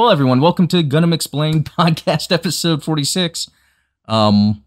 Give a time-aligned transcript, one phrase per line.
[0.00, 3.50] Well, everyone, welcome to Gundam Explained podcast episode 46.
[4.06, 4.64] Um,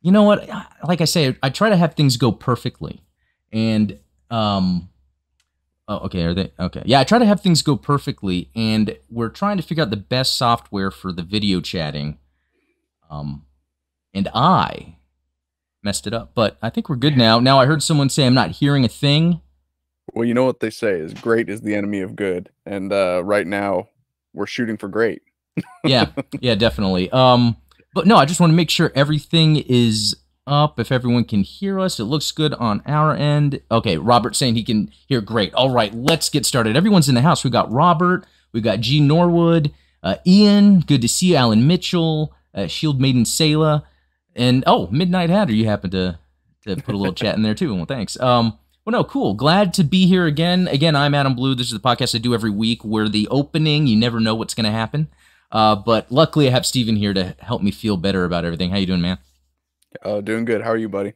[0.00, 0.48] you know what?
[0.82, 3.02] Like I say, I try to have things go perfectly.
[3.52, 3.98] And,
[4.30, 4.88] um,
[5.88, 6.52] oh, okay, are they?
[6.58, 6.82] Okay.
[6.86, 8.48] Yeah, I try to have things go perfectly.
[8.56, 12.16] And we're trying to figure out the best software for the video chatting.
[13.10, 13.44] Um,
[14.14, 14.96] and I
[15.82, 17.40] messed it up, but I think we're good now.
[17.40, 19.42] Now I heard someone say I'm not hearing a thing.
[20.14, 22.48] Well, you know what they say is great is the enemy of good.
[22.64, 23.88] And uh, right now,
[24.32, 25.22] we're shooting for great.
[25.84, 26.06] yeah,
[26.40, 27.10] yeah, definitely.
[27.10, 27.56] Um,
[27.94, 30.16] but no, I just want to make sure everything is
[30.46, 30.78] up.
[30.78, 33.60] If everyone can hear us, it looks good on our end.
[33.70, 35.52] Okay, Robert saying he can hear great.
[35.54, 36.76] All right, let's get started.
[36.76, 37.44] Everyone's in the house.
[37.44, 39.72] We got Robert, we got G Norwood,
[40.02, 40.80] uh, Ian.
[40.80, 43.84] Good to see you, Alan Mitchell, uh, Shield Maiden Sayla,
[44.34, 45.52] and oh, Midnight Hatter.
[45.52, 46.18] You happen to
[46.66, 47.74] to put a little chat in there too.
[47.74, 48.18] Well, thanks.
[48.20, 48.58] Um,
[48.90, 49.34] well, no, cool.
[49.34, 50.66] Glad to be here again.
[50.66, 51.54] Again, I'm Adam Blue.
[51.54, 54.52] This is the podcast I do every week where the opening, you never know what's
[54.52, 55.08] going to happen.
[55.52, 58.70] Uh, but luckily, I have Steven here to help me feel better about everything.
[58.70, 59.18] How you doing, man?
[60.02, 60.62] Uh, doing good.
[60.62, 61.12] How are you, buddy?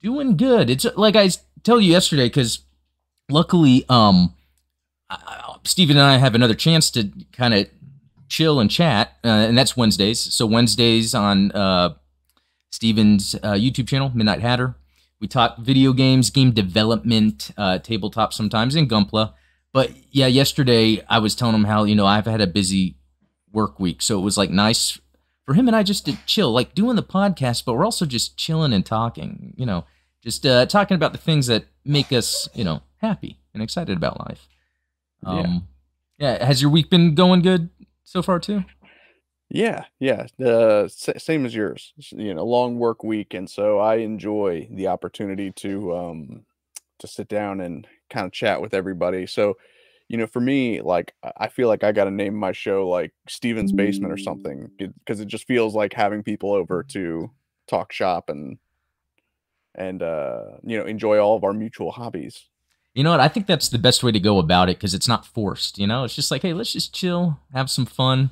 [0.00, 0.70] Doing good.
[0.70, 1.30] It's like I
[1.64, 2.60] tell you yesterday because
[3.28, 4.36] luckily, um,
[5.64, 7.66] Steven and I have another chance to kind of
[8.28, 10.20] chill and chat, uh, and that's Wednesdays.
[10.20, 11.94] So Wednesdays on uh,
[12.70, 14.76] Steven's uh, YouTube channel, Midnight Hatter.
[15.20, 19.34] We talk video games, game development, uh, tabletop sometimes, and Gunpla.
[19.72, 22.96] But yeah, yesterday I was telling him how you know I've had a busy
[23.52, 24.98] work week, so it was like nice
[25.44, 28.36] for him and I just to chill, like doing the podcast, but we're also just
[28.36, 29.52] chilling and talking.
[29.56, 29.84] You know,
[30.22, 34.26] just uh, talking about the things that make us you know happy and excited about
[34.28, 34.48] life.
[35.24, 35.68] Um,
[36.18, 36.38] yeah.
[36.38, 36.46] yeah.
[36.46, 37.68] Has your week been going good
[38.04, 38.64] so far too?
[39.50, 40.26] Yeah, yeah.
[40.38, 41.92] The same as yours.
[42.10, 46.44] You know, long work week, and so I enjoy the opportunity to um
[47.00, 49.26] to sit down and kind of chat with everybody.
[49.26, 49.56] So,
[50.08, 53.12] you know, for me, like I feel like I got to name my show like
[53.28, 57.30] Steven's Basement or something because it just feels like having people over to
[57.66, 58.58] talk shop and
[59.76, 62.46] and uh you know enjoy all of our mutual hobbies.
[62.94, 63.20] You know what?
[63.20, 65.78] I think that's the best way to go about it because it's not forced.
[65.78, 68.30] You know, it's just like, hey, let's just chill, have some fun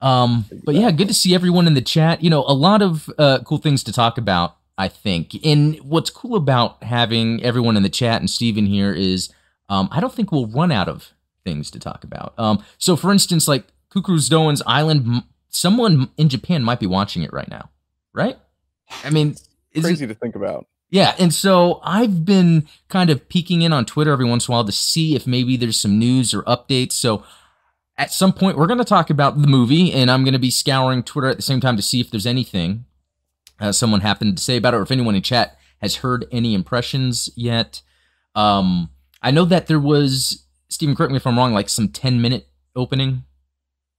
[0.00, 2.22] um, but yeah, good to see everyone in the chat.
[2.22, 5.44] You know, a lot of uh, cool things to talk about, I think.
[5.44, 9.32] And what's cool about having everyone in the chat and Steven here is
[9.68, 11.12] um, I don't think we'll run out of
[11.44, 12.34] things to talk about.
[12.38, 17.32] Um, so, for instance, like Cucuruz Doan's Island, someone in Japan might be watching it
[17.32, 17.70] right now,
[18.12, 18.38] right?
[19.04, 19.36] I mean,
[19.72, 20.66] it's crazy it, to think about.
[20.90, 24.56] Yeah, and so I've been kind of peeking in on Twitter every once in a
[24.56, 26.92] while to see if maybe there's some news or updates.
[26.92, 27.24] So
[27.98, 30.50] at some point we're going to talk about the movie and i'm going to be
[30.50, 32.84] scouring twitter at the same time to see if there's anything
[33.60, 36.54] uh, someone happened to say about it or if anyone in chat has heard any
[36.54, 37.82] impressions yet.
[38.34, 42.20] Um, i know that there was stephen correct me if i'm wrong like some 10
[42.22, 43.24] minute opening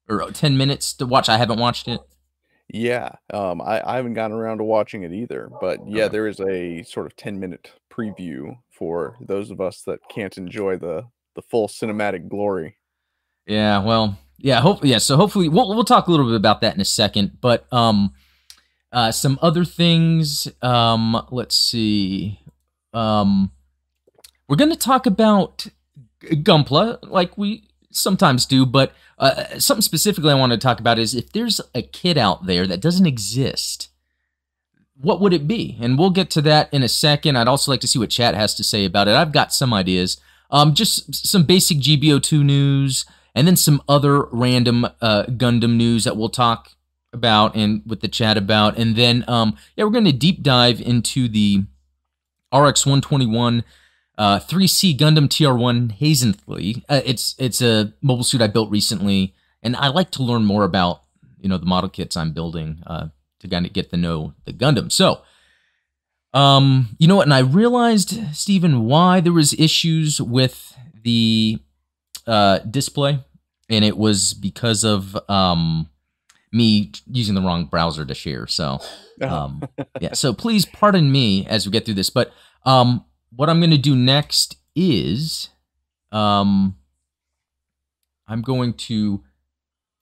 [0.08, 1.30] or 10 minutes to watch.
[1.30, 2.00] I haven't watched it.
[2.68, 6.40] Yeah um, I, I haven't gotten around to watching it either but yeah there is
[6.40, 11.06] a sort of 10 minute preview for those of us that can't enjoy the
[11.36, 12.78] the full cinematic glory
[13.50, 15.00] yeah, well, yeah, hope yeah.
[15.00, 17.42] So hopefully we'll we'll talk a little bit about that in a second.
[17.42, 18.14] But um,
[18.94, 20.48] uh, some other things.
[20.62, 22.40] Um, let's see.
[22.94, 23.52] Um,
[24.48, 25.66] we're gonna talk about
[26.22, 31.16] Gunpla, like we sometimes do, but uh, something specifically I want to talk about is
[31.16, 33.90] if there's a kid out there that doesn't exist,
[34.96, 35.76] what would it be?
[35.82, 37.36] And we'll get to that in a second.
[37.36, 39.16] I'd also like to see what chat has to say about it.
[39.16, 40.22] I've got some ideas.
[40.52, 43.06] Um, just some basic GBO2 news
[43.36, 46.72] and then some other random uh, Gundam news that we'll talk
[47.12, 50.82] about and with the chat about, and then um, yeah, we're going to deep dive
[50.82, 51.64] into the
[52.54, 53.64] RX 121
[54.18, 56.84] uh, 3C Gundam TR1 Haze'n-thley.
[56.90, 60.64] Uh, it's it's a mobile suit I built recently, and I like to learn more
[60.64, 61.04] about
[61.40, 63.08] you know the model kits I'm building uh,
[63.40, 64.92] to kind of get to know the Gundam.
[64.92, 65.22] So.
[66.32, 67.26] Um, you know what?
[67.26, 71.60] And I realized, Stephen, why there was issues with the
[72.30, 73.20] uh, display,
[73.70, 75.90] and it was because of um,
[76.52, 78.46] me using the wrong browser to share.
[78.48, 78.80] So,
[79.22, 79.64] um,
[80.00, 80.14] yeah.
[80.14, 82.12] So please pardon me as we get through this.
[82.12, 82.32] But
[82.66, 83.04] um,
[83.36, 85.50] what I'm going to do next is,
[86.12, 86.76] um,
[88.28, 89.24] I'm going to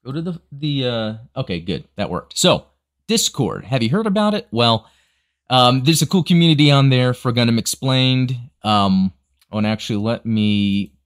[0.05, 0.85] go to the the.
[0.85, 2.37] Uh, okay, good, that worked.
[2.37, 2.65] So
[3.07, 4.47] Discord, have you heard about it?
[4.51, 4.89] Well,
[5.49, 8.37] um, there's a cool community on there for Gundam Explained.
[8.63, 9.13] Um,
[9.49, 10.96] oh, and actually, let me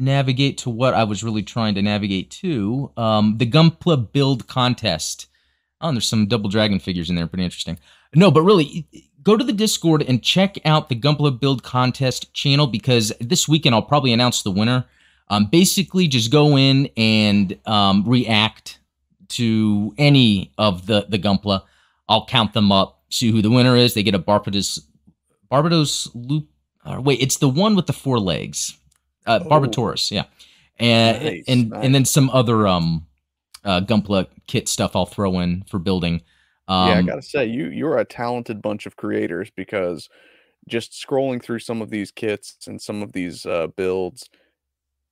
[0.00, 2.90] navigate to what I was really trying to navigate to.
[2.96, 5.26] Um, the Gunpla build contest.
[5.80, 7.78] Oh, there's some double dragon figures in there, pretty interesting.
[8.14, 8.88] No, but really,
[9.22, 13.74] go to the Discord and check out the Gunpla build contest channel because this weekend
[13.74, 14.86] I'll probably announce the winner.
[15.28, 18.80] Um, basically, just go in and um, react
[19.28, 21.62] to any of the the Gunpla.
[22.08, 23.94] I'll count them up, see who the winner is.
[23.94, 24.80] They get a Barbatos
[25.50, 26.48] Barbatos loop.
[26.84, 28.76] Uh, wait, it's the one with the four legs.
[29.26, 29.48] Uh, Oh.
[29.48, 30.24] Barbatorus, yeah,
[30.78, 31.84] and Nice, and nice.
[31.84, 33.06] and then some other um
[33.64, 36.22] uh, Gunpla kit stuff I'll throw in for building.
[36.68, 40.08] Um, yeah, I gotta say, you you're a talented bunch of creators because
[40.68, 44.28] just scrolling through some of these kits and some of these uh, builds,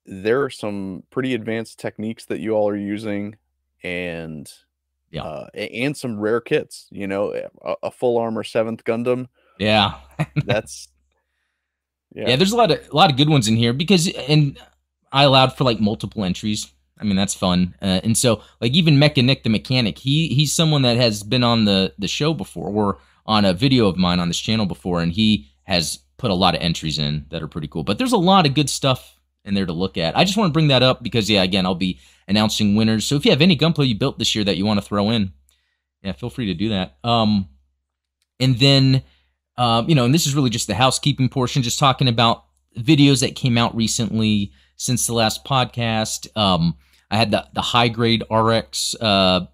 [0.07, 3.37] there are some pretty advanced techniques that you all are using,
[3.83, 4.51] and
[5.11, 5.25] Yeah.
[5.25, 6.87] uh, and some rare kits.
[6.91, 9.27] You know, a, a full armor seventh Gundam.
[9.59, 9.95] yeah,
[10.47, 10.89] That's
[12.13, 12.37] yeah.
[12.37, 14.59] There's a lot of a lot of good ones in here because and
[15.13, 16.73] I allowed for like multiple entries.
[17.01, 20.83] I mean that's fun, uh, and so like even Mechanic the mechanic, he he's someone
[20.83, 24.29] that has been on the the show before or on a video of mine on
[24.29, 27.69] this channel before, and he has put a lot of entries in that are pretty
[27.69, 27.85] cool.
[27.85, 30.17] But there's a lot of good stuff in there to look at.
[30.17, 33.05] I just want to bring that up because yeah, again, I'll be announcing winners.
[33.05, 35.11] So if you have any gunplay you built this year that you want to throw
[35.11, 35.33] in,
[36.03, 36.97] yeah, feel free to do that.
[37.05, 37.49] Um,
[38.41, 39.03] and then
[39.59, 42.45] um, you know, and this is really just the housekeeping portion, just talking about
[42.79, 46.35] videos that came out recently since the last podcast.
[46.37, 46.77] Um,
[47.11, 49.47] I had the the high grade RX uh,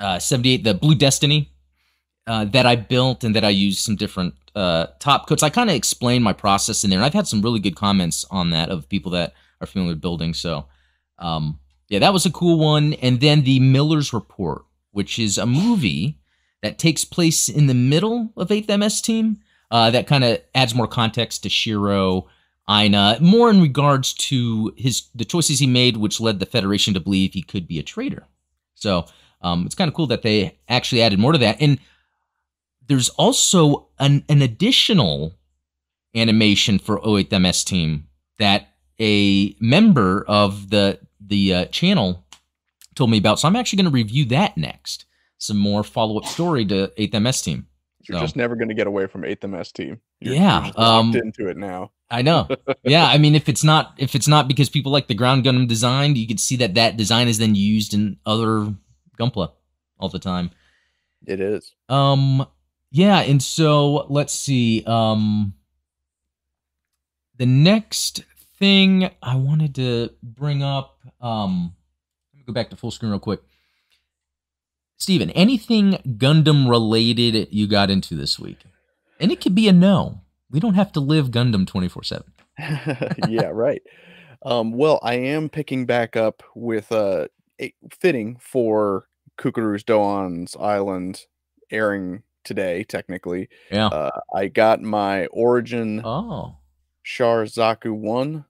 [0.00, 1.52] uh, 78, the Blue Destiny
[2.26, 5.42] uh, that I built and that I used some different uh, top coats.
[5.42, 8.24] I kind of explained my process in there, and I've had some really good comments
[8.30, 10.32] on that of people that are familiar with building.
[10.32, 10.66] So,
[11.18, 12.94] um, yeah, that was a cool one.
[12.94, 16.19] And then the Miller's Report, which is a movie
[16.62, 19.38] that takes place in the middle of 8th MS Team.
[19.70, 22.26] Uh, that kind of adds more context to Shiro,
[22.68, 27.00] Aina, more in regards to his the choices he made, which led the Federation to
[27.00, 28.26] believe he could be a traitor.
[28.74, 29.06] So
[29.42, 31.58] um, it's kind of cool that they actually added more to that.
[31.60, 31.78] And
[32.86, 35.34] there's also an, an additional
[36.14, 38.08] animation for 08 MS Team
[38.38, 42.24] that a member of the the uh, channel
[42.94, 43.38] told me about.
[43.38, 45.04] So I'm actually going to review that next.
[45.40, 47.66] Some more follow up story to 8th MS Team.
[48.06, 50.00] you're So- just never going to get away from Eighth MS team.
[50.20, 51.90] You're, Yeah, you're um, into it now.
[52.10, 52.46] I know.
[52.84, 55.66] yeah, I mean, if it's not if it's not because people like the ground gun
[55.66, 58.74] design, you could see that that design is then used in other
[59.18, 59.52] Gunpla
[59.98, 60.50] all the time.
[61.26, 61.72] It is.
[61.88, 62.46] Um,
[62.90, 64.82] yeah, and so let's see.
[64.86, 65.54] Um,
[67.36, 68.24] the next
[68.58, 70.98] thing I wanted to bring up.
[71.20, 71.74] Um,
[72.34, 73.40] let me go back to full screen real quick.
[75.00, 78.58] Steven, anything Gundam related you got into this week?
[79.18, 80.20] And it could be a no.
[80.50, 82.32] We don't have to live Gundam 24 7.
[83.28, 83.82] yeah, right.
[84.44, 87.28] Um, well, I am picking back up with uh,
[87.60, 89.06] a, fitting for
[89.38, 91.24] Cucuruz Doan's Island
[91.70, 92.84] airing today.
[92.84, 93.86] Technically, Yeah.
[93.86, 96.56] uh, I got my Origin oh.
[97.04, 98.44] Char Zaku one,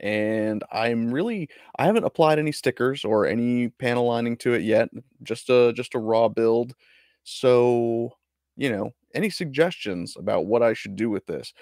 [0.00, 1.48] and I'm really
[1.78, 4.88] I haven't applied any stickers or any panel lining to it yet.
[5.22, 6.74] Just a just a raw build.
[7.24, 8.12] So
[8.56, 11.52] you know, any suggestions about what I should do with this?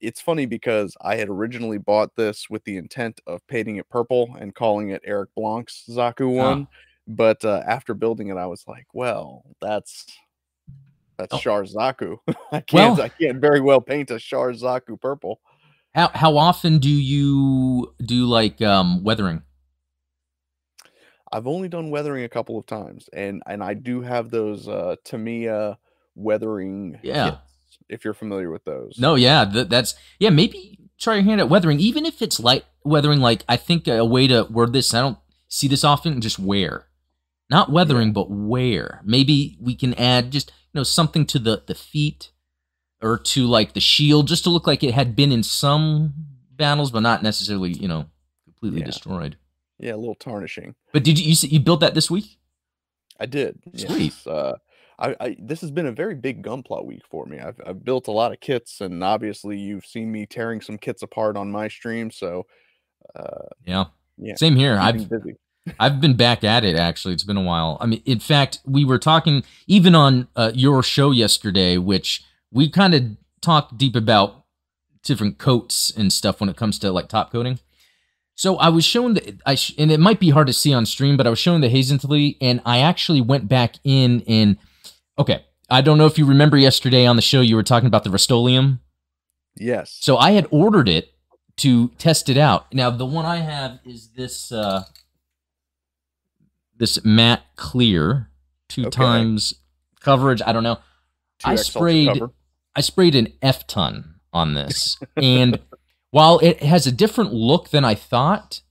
[0.00, 4.34] It's funny because I had originally bought this with the intent of painting it purple
[4.40, 6.66] and calling it Eric Blanc's Zaku one,
[7.06, 10.06] but uh, after building it, I was like, well, that's
[11.18, 11.38] that's Oh.
[11.38, 12.16] Char Zaku.
[12.52, 15.40] I can't Well- I can't very well paint a Char Zaku purple.
[15.94, 19.42] How how often do you do like um weathering?
[21.32, 24.96] I've only done weathering a couple of times, and and I do have those uh
[25.04, 25.78] Tamiya
[26.14, 27.30] weathering Yeah.
[27.30, 28.98] kits, if you're familiar with those.
[28.98, 30.30] No, yeah, th- that's yeah.
[30.30, 33.20] Maybe try your hand at weathering, even if it's light weathering.
[33.20, 36.20] Like I think a way to word this, I don't see this often.
[36.20, 36.86] Just wear,
[37.48, 39.00] not weathering, but wear.
[39.04, 42.30] Maybe we can add just you know something to the the feet
[43.02, 46.12] or to like the shield, just to look like it had been in some
[46.56, 48.06] battles, but not necessarily you know
[48.44, 48.86] completely Yeah.
[48.86, 49.36] destroyed.
[49.78, 50.74] Yeah, a little tarnishing.
[50.92, 52.38] But did you you, you built that this week?
[53.18, 53.58] I did.
[53.74, 54.12] Sweet.
[54.14, 54.26] Yes.
[54.26, 54.56] Uh
[54.98, 57.38] I, I this has been a very big gunpla week for me.
[57.38, 61.02] I've I've built a lot of kits and obviously you've seen me tearing some kits
[61.02, 62.46] apart on my stream, so
[63.14, 63.84] uh Yeah,
[64.18, 64.78] Yeah, Same here.
[64.78, 65.36] I've busy.
[65.78, 67.14] I've been back at it actually.
[67.14, 67.78] It's been a while.
[67.80, 72.68] I mean, in fact, we were talking even on uh, your show yesterday, which we
[72.68, 73.02] kind of
[73.40, 74.44] talked deep about
[75.02, 77.58] different coats and stuff when it comes to like top coating.
[78.34, 80.86] So I was showing the I sh- and it might be hard to see on
[80.86, 84.56] stream, but I was showing the Haze'n-thley, and I actually went back in and
[85.18, 85.44] okay.
[85.72, 88.10] I don't know if you remember yesterday on the show you were talking about the
[88.10, 88.80] Rust-Oleum.
[89.56, 89.96] Yes.
[90.00, 91.12] So I had ordered it
[91.58, 92.72] to test it out.
[92.74, 94.84] Now the one I have is this uh
[96.76, 98.30] this matte clear,
[98.68, 98.90] two Okay.
[98.90, 99.54] times
[100.00, 100.40] coverage.
[100.44, 100.78] I don't know.
[101.44, 102.22] I 2X ultra sprayed.
[102.76, 104.98] I sprayed an F ton on this.
[105.16, 105.58] and
[106.10, 108.62] while it has a different look than I thought,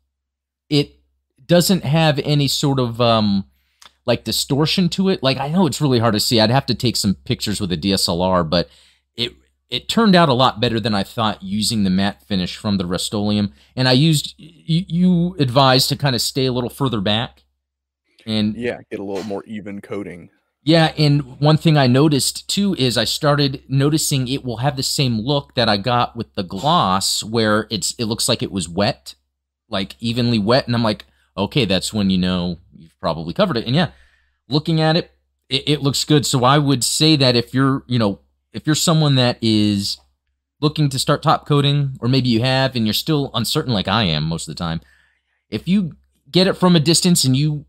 [0.70, 1.00] it
[1.46, 3.46] doesn't have any sort of um
[4.06, 5.22] like distortion to it.
[5.22, 6.39] Like I know it's really hard to see.
[6.39, 8.70] I'd have to take some pictures with a DSLR, but
[9.15, 9.34] it
[9.70, 12.88] it turned out a lot better than I thought using the matte finish from the
[12.88, 13.53] Rust-Oleum.
[13.75, 17.44] And I used you, you advised to kind of stay a little further back.
[18.25, 20.29] And yeah, get a little more even coating.
[20.70, 24.84] Yeah, and one thing I noticed too is I started noticing it will have the
[24.84, 28.70] same look that I got with the gloss where it's it looks like it was
[28.70, 29.16] wet,
[29.68, 33.66] like evenly wet and I'm like, "Okay, that's when you know you've probably covered it."
[33.66, 33.90] And yeah,
[34.48, 35.10] looking at it,
[35.50, 36.24] it, it looks good.
[36.24, 38.20] So I would say that if you're, you know,
[38.54, 39.98] if you're someone that is
[40.62, 44.04] looking to start top coating or maybe you have and you're still uncertain like I
[44.04, 44.82] am most of the time,
[45.50, 45.94] if you
[46.30, 47.66] get it from a distance and you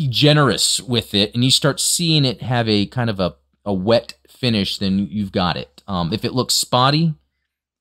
[0.00, 3.34] be generous with it and you start seeing it have a kind of a,
[3.66, 5.82] a wet finish, then you've got it.
[5.86, 7.12] Um, if it looks spotty,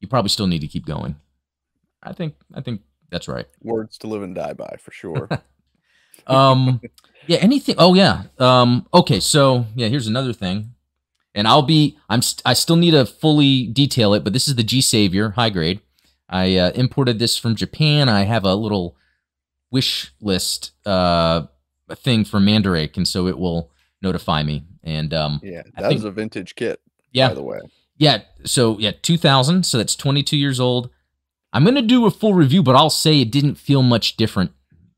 [0.02, 1.16] you probably still need to keep going.
[2.04, 3.46] I think I think that's right.
[3.64, 5.30] Words to live and die by for sure.
[6.28, 6.82] um
[7.26, 8.24] yeah, anything Oh yeah.
[8.38, 10.74] Um okay, so yeah, here's another thing.
[11.34, 14.56] And I'll be I'm st- I still need to fully detail it, but this is
[14.56, 15.80] the G Savior high grade.
[16.28, 18.10] I uh, imported this from Japan.
[18.10, 18.98] I have a little
[19.72, 21.44] wish list uh
[21.96, 24.64] thing for Mandrake, and so it will notify me.
[24.84, 26.80] And um, yeah, that was a vintage kit.
[27.12, 27.60] Yeah, by the way.
[27.98, 29.66] Yeah, so yeah, 2000.
[29.66, 30.90] So that's 22 years old.
[31.52, 34.52] I'm gonna do a full review, but I'll say it didn't feel much different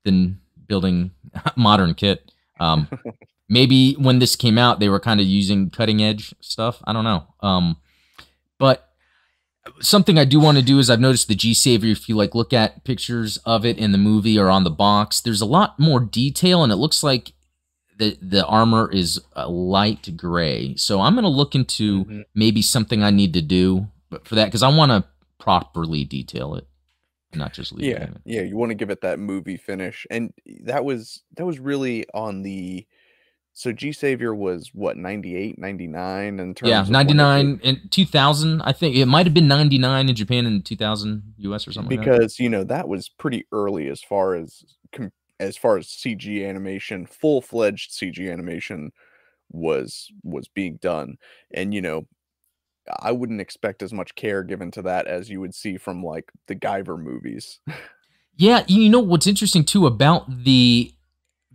[0.04, 1.12] than building
[1.56, 2.32] modern kit.
[2.60, 2.88] Um,
[3.50, 6.82] maybe when this came out, they were kind of using cutting edge stuff.
[6.86, 7.26] I don't know.
[7.40, 7.78] Um,
[8.60, 8.91] but
[9.80, 11.92] something I do want to do is I've noticed the G Savior.
[11.92, 15.22] If you like look at pictures of it in the movie or on the box,
[15.22, 17.34] there's a lot more detail, and it looks like
[17.98, 20.76] the the armor is a light gray.
[20.76, 22.22] So I'm gonna look into mm-hmm.
[22.34, 23.88] maybe something I need to do
[24.24, 25.06] for that because I want to
[25.40, 26.68] properly detail it,
[27.34, 28.18] not just leave it yeah, it.
[28.26, 32.06] Yeah, you want to give it that movie finish, and that was that was really
[32.14, 32.88] on the
[33.62, 38.60] so G Savior was what 98, 99 in terms Yeah, 99 in 2000.
[38.64, 41.96] I think it might have been 99 in Japan and 2000 US or something.
[41.96, 44.64] Because, like you know, that was pretty early as far as
[45.40, 48.94] as far as CG animation, full-fledged CG animation
[49.52, 51.18] was was being done.
[51.54, 52.08] And you know,
[53.00, 56.32] I wouldn't expect as much care given to that as you would see from like
[56.48, 57.60] the Guyver movies.
[58.38, 60.92] yeah, you know what's interesting too about the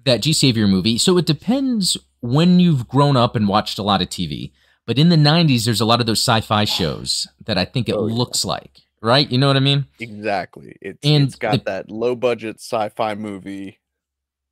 [0.07, 0.97] that G Savior movie.
[0.99, 4.53] So it depends when you've grown up and watched a lot of TV.
[4.87, 7.89] But in the 90s, there's a lot of those sci fi shows that I think
[7.89, 8.53] it oh, looks yeah.
[8.53, 9.31] like, right?
[9.31, 9.87] You know what I mean?
[9.99, 10.77] Exactly.
[10.81, 13.81] It's, and it's got the, that low budget sci fi movie.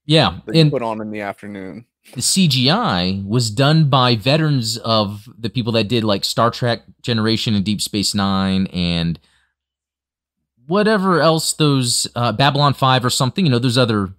[0.04, 0.40] Yeah.
[0.46, 1.86] That and put on in the afternoon.
[2.12, 7.54] The CGI was done by veterans of the people that did like Star Trek Generation
[7.54, 9.18] and Deep Space Nine and
[10.66, 14.12] whatever else those uh, Babylon 5 or something, you know, those other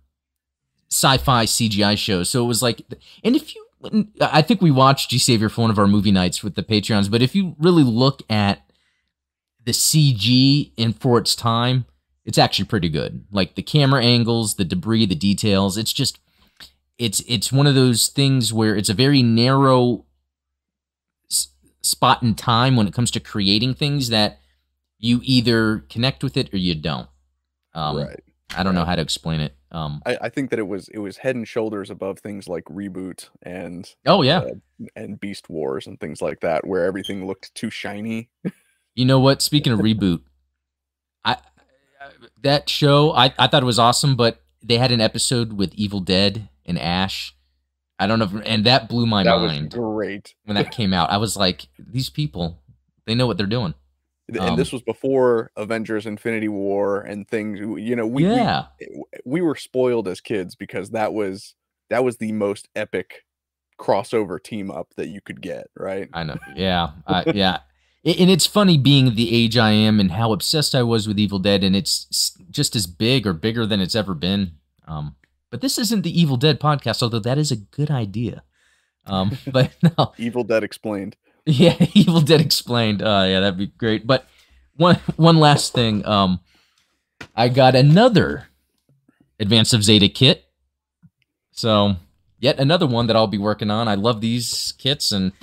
[0.96, 2.30] sci-fi CGI shows.
[2.30, 2.82] So it was like,
[3.24, 3.66] and if you,
[4.22, 7.12] I think we watched G Savior for one of our movie nights with the Patreons.
[7.12, 8.62] But if you really look at
[9.64, 11.86] the CG in for its time,
[12.24, 13.26] it's actually pretty good.
[13.32, 15.78] Like the camera angles, the debris, the details.
[15.78, 16.20] It's just,
[16.98, 20.06] it's it's one of those things where it's a very narrow
[21.30, 21.50] s-
[21.82, 24.40] spot in time when it comes to creating things that
[24.98, 27.10] you either connect with it or you don't.
[27.74, 28.24] Um, right.
[28.56, 29.56] I don't know how to explain it.
[29.76, 32.64] Um, I, I, think that it was it was head and shoulders above things like
[32.66, 37.54] reboot and oh yeah uh, and Beast Wars and things like that, where everything looked
[37.56, 38.30] too shiny.
[38.96, 39.42] you know what?
[39.42, 40.22] Speaking of reboot,
[41.26, 41.36] I
[42.42, 46.00] that show I, I thought it was awesome, but they had an episode with Evil
[46.00, 47.36] Dead and Ash.
[48.00, 49.72] I don't know, if, and that blew my that mind.
[49.72, 51.12] great when that came out.
[51.12, 52.62] I was like, these people,
[53.06, 53.74] they know what they're doing
[54.28, 58.66] and um, this was before Avengers Infinity War and things you know we, yeah.
[58.80, 61.56] we we were spoiled as kids because that was
[61.90, 63.24] that was the most epic
[63.80, 66.10] crossover team up that you could get right?
[66.14, 66.38] I know.
[66.56, 67.60] Yeah uh, yeah.
[68.04, 71.40] And it's funny being the age I am and how obsessed I was with Evil
[71.40, 74.54] Dead and it's just as big or bigger than it's ever been.
[74.88, 75.16] Um
[75.52, 78.44] but this isn't the Evil Dead podcast although that is a good idea.
[79.06, 80.14] Um but no.
[80.18, 81.16] Evil Dead explained
[81.48, 83.04] Yeah, Evil Dead explained.
[83.04, 84.08] Uh, yeah, that'd be great.
[84.08, 84.28] But
[84.78, 86.04] one one last thing.
[86.04, 86.40] Um,
[87.36, 88.48] I got another
[89.40, 90.46] Advance of Zeta kit.
[91.52, 91.98] So
[92.40, 93.88] yet another one that I'll be working on.
[93.88, 95.34] I love these kits, and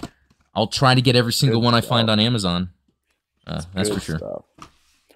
[0.54, 1.84] I'll try to get every single Good one stuff.
[1.84, 2.70] I find on Amazon.
[3.46, 4.18] Uh, that's for sure.
[4.18, 4.44] Stuff.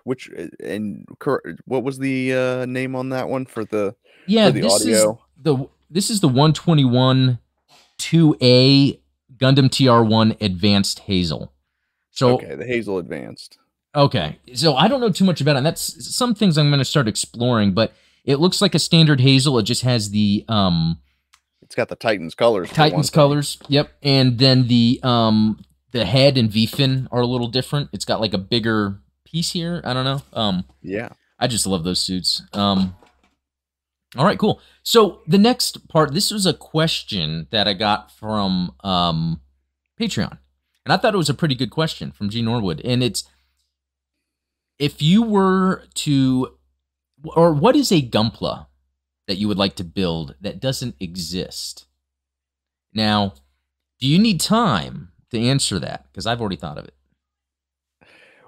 [0.05, 1.05] Which and
[1.65, 5.13] what was the uh, name on that one for the yeah for the this audio?
[5.13, 7.39] Is the this is the 121
[7.99, 9.01] 2A
[9.39, 11.53] Gundam TR1 Advanced Hazel.
[12.11, 13.59] So okay, the Hazel Advanced.
[13.95, 15.59] Okay, so I don't know too much about it.
[15.59, 17.93] And that's some things I'm going to start exploring, but
[18.25, 19.59] it looks like a standard hazel.
[19.59, 20.99] It just has the um
[21.63, 22.71] It's got the Titans colors.
[22.71, 23.59] Titans colors.
[23.69, 25.61] Yep, and then the um
[25.93, 27.89] the head and V fin are a little different.
[27.93, 29.81] It's got like a bigger piece here.
[29.85, 30.23] I don't know.
[30.33, 31.11] Um, Yeah.
[31.39, 32.43] I just love those suits.
[32.55, 32.97] Um,
[34.15, 34.61] all right, cool.
[34.83, 39.41] So the next part, this was a question that I got from um,
[40.01, 40.39] Patreon,
[40.85, 43.25] and I thought it was a pretty good question from G Norwood, and it's
[44.79, 46.57] if you were to,
[47.35, 48.67] or what is a Gumpla
[49.27, 51.87] that you would like to build that doesn't exist?
[52.93, 53.35] Now,
[53.99, 56.07] do you need time to answer that?
[56.11, 56.95] Because I've already thought of it.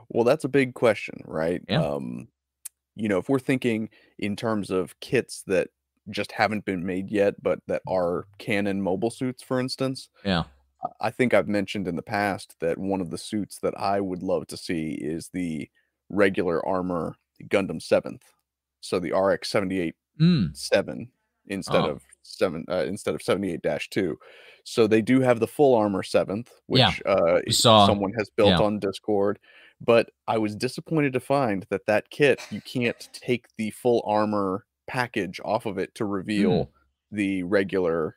[0.08, 1.62] Well, that's a big question, right?
[1.68, 1.82] Yeah.
[1.82, 2.28] Um,
[2.98, 3.88] you know, if we're thinking
[4.18, 5.68] in terms of kits that
[6.10, 10.44] just haven't been made yet, but that are canon mobile suits, for instance, Yeah.
[11.00, 14.22] I- think I've mentioned in the past that one of the suits that I would
[14.22, 15.68] love to see is the
[16.08, 17.14] regular armor
[17.48, 18.24] Gundam Seventh.
[18.80, 20.56] So the RX seventy eight Mm.
[20.56, 21.10] seven
[21.46, 21.90] instead Oh.
[21.90, 24.16] of seven uh, instead of 78-2.
[24.64, 28.50] So they do have the full armor seventh, which Yeah, uh, saw- someone has built
[28.50, 28.60] yeah.
[28.62, 29.38] on Discord.
[29.80, 34.64] But I was disappointed to find that that kit you can't take the full armor
[34.88, 37.16] package off of it to reveal Hmm.
[37.16, 38.16] the regular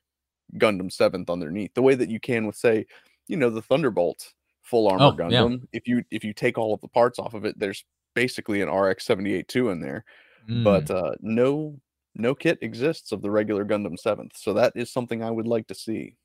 [0.57, 1.73] Gundam seventh underneath.
[1.75, 2.85] The way that you can with say,
[3.27, 5.39] you know, the Thunderbolt full armor Oh, yeah.
[5.41, 5.67] Gundam.
[5.71, 8.69] If you if you take all of the parts off of it, there's basically an
[8.69, 10.03] RX seventy eight two in there
[10.49, 10.63] Mm.
[10.63, 11.79] but uh, no
[12.15, 15.67] no kit exists of the regular Gundam Seventh, so that is something I would like
[15.67, 16.15] to see.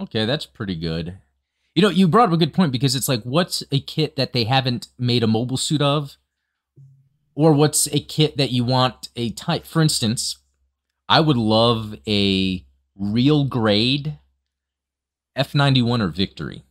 [0.00, 1.16] Okay, that's pretty good.
[1.74, 4.32] You know, you brought up a good point because it's like, what's a kit that
[4.32, 6.16] they haven't made a mobile suit of?
[7.34, 9.64] Or what's a kit that you want a type?
[9.64, 10.38] For instance,
[11.08, 14.18] I would love a real grade
[15.36, 16.64] F91 or Victory.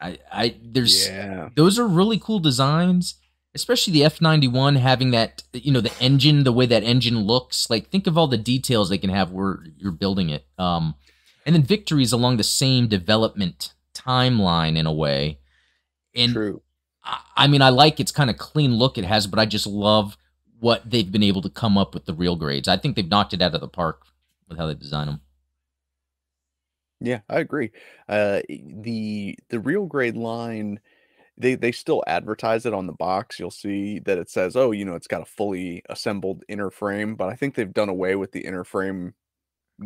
[0.00, 3.16] I, I, there's, Yeah, those are really cool designs
[3.56, 7.88] especially the f91 having that you know the engine the way that engine looks like
[7.88, 10.94] think of all the details they can have where you're building it um
[11.46, 15.40] and then victories along the same development timeline in a way
[16.14, 16.62] and true.
[17.04, 19.66] I, I mean i like its kind of clean look it has but i just
[19.68, 20.18] love
[20.60, 23.34] what they've been able to come up with the real grades i think they've knocked
[23.34, 24.02] it out of the park
[24.48, 25.22] with how they design them
[27.00, 27.72] Yeah, I agree.
[28.08, 30.80] Uh, the the real grade line,
[31.38, 33.38] they they still advertise it on the box.
[33.40, 37.16] You'll see that it says, "Oh, you know, it's got a fully assembled inner frame,"
[37.16, 39.14] but I think they've done away with the inner frame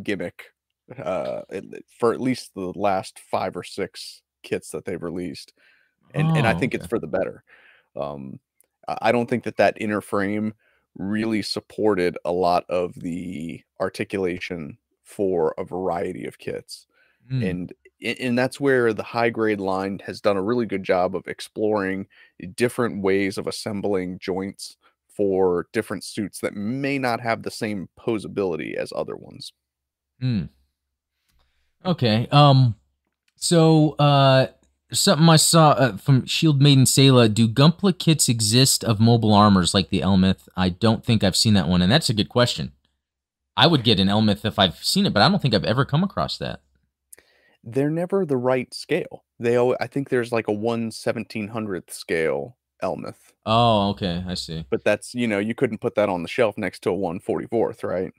[0.02, 0.46] gimmick
[0.98, 1.42] uh,
[1.98, 5.52] for at least the last five or six kits that they've released.
[6.14, 6.74] and and I Oh, think okay.
[6.74, 7.44] it's for the better.
[7.96, 8.40] Um,
[8.88, 10.54] I I don't think that that inner frame
[10.96, 16.86] really supported a lot of the articulation for a variety of kits,
[17.30, 17.72] Mm, and
[18.02, 22.08] and that's where the high grade line has done a really good job of exploring
[22.54, 24.76] different ways of assembling joints
[25.08, 29.52] for different suits that may not have the same posability as other ones.
[30.20, 30.48] mm.
[31.84, 32.74] Okay um
[33.36, 34.48] so uh
[34.92, 37.32] something I saw uh, from Shield Maiden Sayla.
[37.32, 40.48] Do Gumpla kits exist of mobile armors like the Elmeth?
[40.56, 42.72] I don't think I've seen that one, and that's a good question.
[43.56, 45.84] I would get an Elmeth if I've seen it, but I don't think I've ever
[45.84, 46.60] come across that.
[47.62, 49.24] They're never the right scale.
[49.38, 53.32] They al- I think there's like a one seventeen hundredth scale Elmeth.
[53.46, 54.64] Oh, okay, I see.
[54.70, 57.84] but that's you know you couldn't put that on the shelf next to a 144th
[57.84, 58.12] right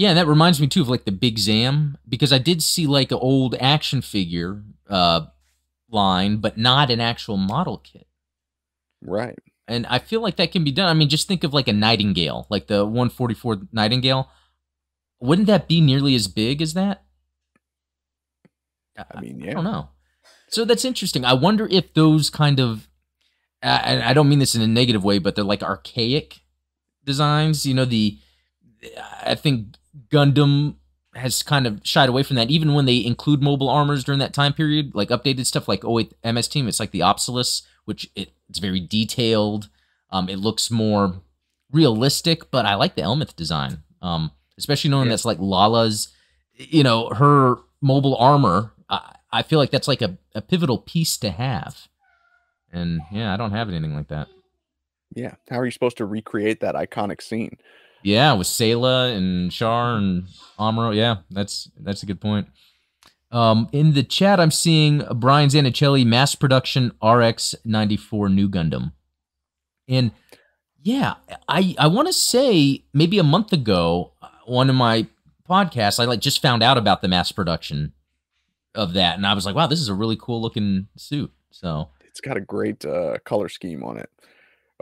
[0.00, 2.86] Yeah, and that reminds me too of like the Big Zam because I did see
[2.86, 5.26] like an old action figure uh
[5.90, 8.06] line, but not an actual model kit.
[9.02, 10.88] right And I feel like that can be done.
[10.88, 14.30] I mean, just think of like a Nightingale, like the 144 Nightingale.
[15.20, 17.04] Wouldn't that be nearly as big as that?
[18.96, 19.50] i mean yeah.
[19.50, 19.90] I don't know.
[20.48, 21.26] So that's interesting.
[21.26, 22.88] I wonder if those kind of,
[23.62, 26.40] I, I don't mean this in a negative way, but they're like archaic
[27.04, 27.66] designs.
[27.66, 28.18] You know, the,
[29.22, 29.76] I think
[30.10, 30.76] Gundam
[31.14, 32.50] has kind of shied away from that.
[32.50, 35.92] Even when they include mobile armors during that time period, like updated stuff like oh
[35.92, 39.68] wait, MS Team, it's like the Apsalus, which it, it's very detailed.
[40.10, 41.20] Um, it looks more
[41.72, 43.82] realistic, but I like the Elmeth design.
[44.02, 45.10] Um, especially knowing Yeah.
[45.12, 46.08] that's like Lalah's,
[46.54, 48.72] you know, her mobile armor.
[48.88, 51.88] I, I feel like that's like a, a pivotal piece to have.
[52.72, 54.28] And yeah, I don't have anything like that.
[55.14, 57.56] yeah how are you supposed to recreate that iconic scene
[58.02, 60.24] Yeah, with Sayla and Char and
[60.58, 60.94] Amuro.
[60.94, 62.48] Yeah, that's that's a good point.
[63.30, 68.92] Um, in the chat, I'm seeing Brian Zanichelli mass production RX 94 new Gundam,
[69.88, 70.12] and
[70.82, 71.14] yeah,
[71.48, 75.06] I I want to say maybe a month ago, uh, one of my
[75.48, 77.92] podcasts, I like just found out about the mass production
[78.74, 81.32] of that, and I was like, wow, this is a really cool looking suit.
[81.50, 84.10] So it's got a great uh, color scheme on it.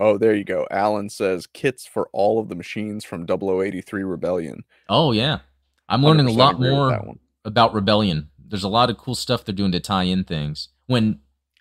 [0.01, 0.67] Oh, there you go.
[0.71, 4.65] Alan says kits for all of the machines from 0083 Rebellion.
[4.89, 5.41] Oh yeah,
[5.89, 8.31] I'm learning a lot more about Rebellion.
[8.39, 10.69] There's a lot of cool stuff they're doing to tie in things.
[10.87, 11.19] When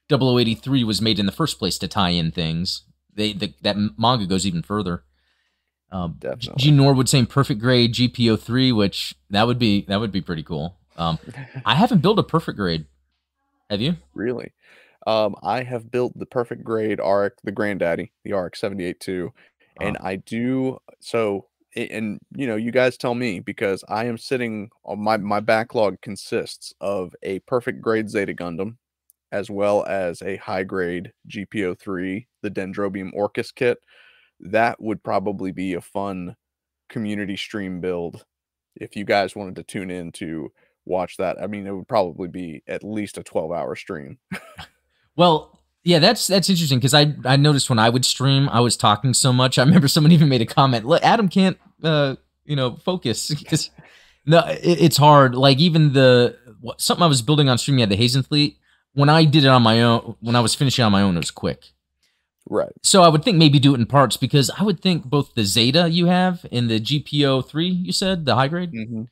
[0.09, 4.25] 0083 was made in the first place to tie in things, they the, that manga
[4.25, 5.03] goes even further.
[5.91, 6.63] Um, G- Definitely.
[6.63, 10.43] Gene Norwood saying perfect grade GPO three, which that would be that would be pretty
[10.43, 10.77] cool.
[10.95, 11.19] Um,
[11.65, 12.85] I haven't built a perfect grade.
[13.69, 13.97] Have you?
[14.13, 14.53] Really?
[15.07, 19.33] Um, I have built the perfect grade ARC, the granddaddy, the ARC 78.2, uh-huh.
[19.79, 21.47] and I do uh, so.
[21.75, 26.01] And you know, you guys tell me because I am sitting on my my backlog
[26.01, 28.77] consists of a perfect grade Zeta Gundam,
[29.31, 33.77] as well as a high grade GPO three, the Dendrobium Orchis kit.
[34.39, 36.35] That would probably be a fun
[36.89, 38.25] community stream build
[38.75, 40.51] if you guys wanted to tune in to
[40.85, 41.37] watch that.
[41.41, 44.17] I mean, it would probably be at least a 12 hour stream.
[45.17, 48.77] Well, yeah, that's that's interesting because I I noticed when I would stream, I was
[48.77, 49.57] talking so much.
[49.57, 50.85] I remember someone even made a comment.
[50.85, 53.71] Look, Adam can't, uh, you know, focus because
[54.25, 55.35] no, it, it's hard.
[55.35, 58.57] Like even the what, something I was building on stream, yeah, the Haze'n-thley.
[58.93, 61.19] When I did it on my own, when I was finishing on my own, it
[61.19, 61.65] was quick.
[62.49, 62.71] Right.
[62.81, 65.43] So I would think maybe do it in parts because I would think both the
[65.43, 69.03] Zeta you have and the GPO three you said the high grade, hmm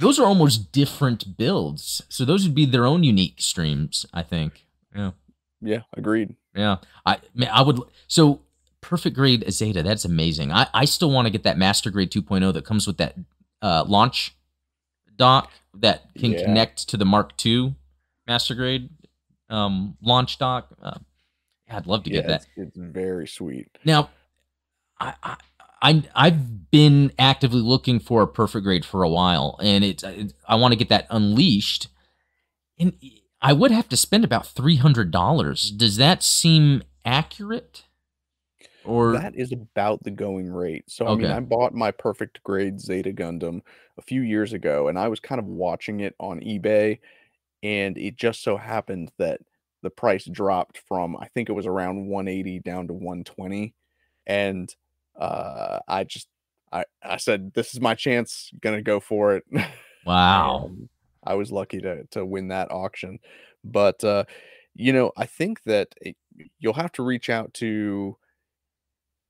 [0.00, 2.02] those are almost different builds.
[2.08, 4.04] So those would be their own unique streams.
[4.12, 4.66] I think.
[4.94, 5.10] Yeah.
[5.60, 5.82] Yeah.
[5.96, 6.34] Agreed.
[6.54, 7.80] Yeah, I man, I would.
[8.08, 8.40] So
[8.80, 10.50] perfect grade Zeta, that's amazing.
[10.52, 13.14] I I still want to get that master grade 2.0 that comes with that
[13.62, 14.34] uh, launch
[15.16, 16.44] dock that can Yeah.
[16.44, 17.74] connect to the Mark II
[18.26, 18.90] master grade
[19.50, 20.68] um, launch dock.
[20.82, 20.98] Uh,
[21.66, 22.46] yeah, I'd love to yeah, get that.
[22.56, 23.68] It's, it's very sweet.
[23.84, 24.10] Now,
[24.98, 25.36] I, I
[25.82, 30.32] I I've been actively looking for a perfect grade for a while, and it's it,
[30.46, 31.88] I want to get that unleashed,
[32.78, 32.94] and
[33.40, 35.70] I would have to spend about three hundred dollars.
[35.70, 37.84] Does that seem accurate?
[38.84, 40.84] Or That is about the going rate.
[40.88, 43.60] So I mean, I bought my perfect grade Zeta Gundam
[43.98, 46.98] a few years ago, and I was kind of watching it on eBay,
[47.62, 49.40] and it just so happened that
[49.82, 53.74] the price dropped from I think it was around 180 down to 120,
[54.26, 54.74] and
[55.18, 56.28] uh, I just
[56.72, 59.44] I I said this is my chance, gonna go for it.
[60.06, 60.70] wow,
[61.28, 63.20] I was lucky to to win that auction.
[63.64, 64.24] But uh,
[64.74, 66.16] you know, I think that it,
[66.60, 68.16] you'll have to reach out to,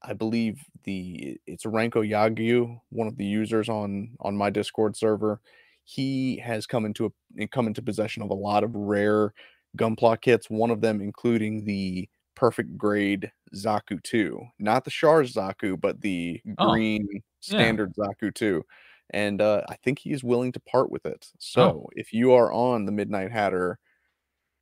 [0.03, 5.41] I believe the it's Ranko Yagyu, one of the users on on my Discord server.
[5.85, 9.33] He has come into a come into possession of a lot of rare
[9.77, 10.49] gunpla kits.
[10.51, 16.41] One of them including the perfect grade Zaku 2, not the Char Zaku, but the
[16.59, 17.07] Oh, green
[17.41, 18.65] standard Zaku 2
[19.11, 21.27] and uh, I think he is willing to part with it.
[21.31, 21.37] Oh.
[21.39, 23.79] So if you are on the Midnight Hatter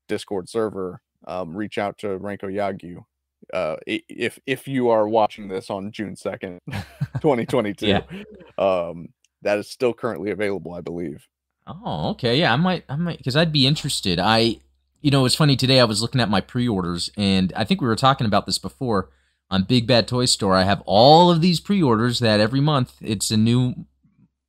[0.09, 3.05] Discord server, um, reach out to Ranko Yagyu.
[3.53, 6.61] Uh, if if you are watching this on June second,
[7.21, 8.01] twenty twenty two,
[8.59, 9.09] um,
[9.43, 11.27] that is still currently available, I believe.
[11.67, 12.39] Oh, okay.
[12.39, 14.21] Yeah, I might, I might, because I'd be interested.
[14.21, 14.59] I,
[15.01, 15.81] you know, it's funny today.
[15.81, 19.11] I was looking at my pre-orders, and I think we were talking about this before
[19.51, 20.55] on Big Bad Toy Store.
[20.55, 23.87] I have all of these pre-orders that every month it's a new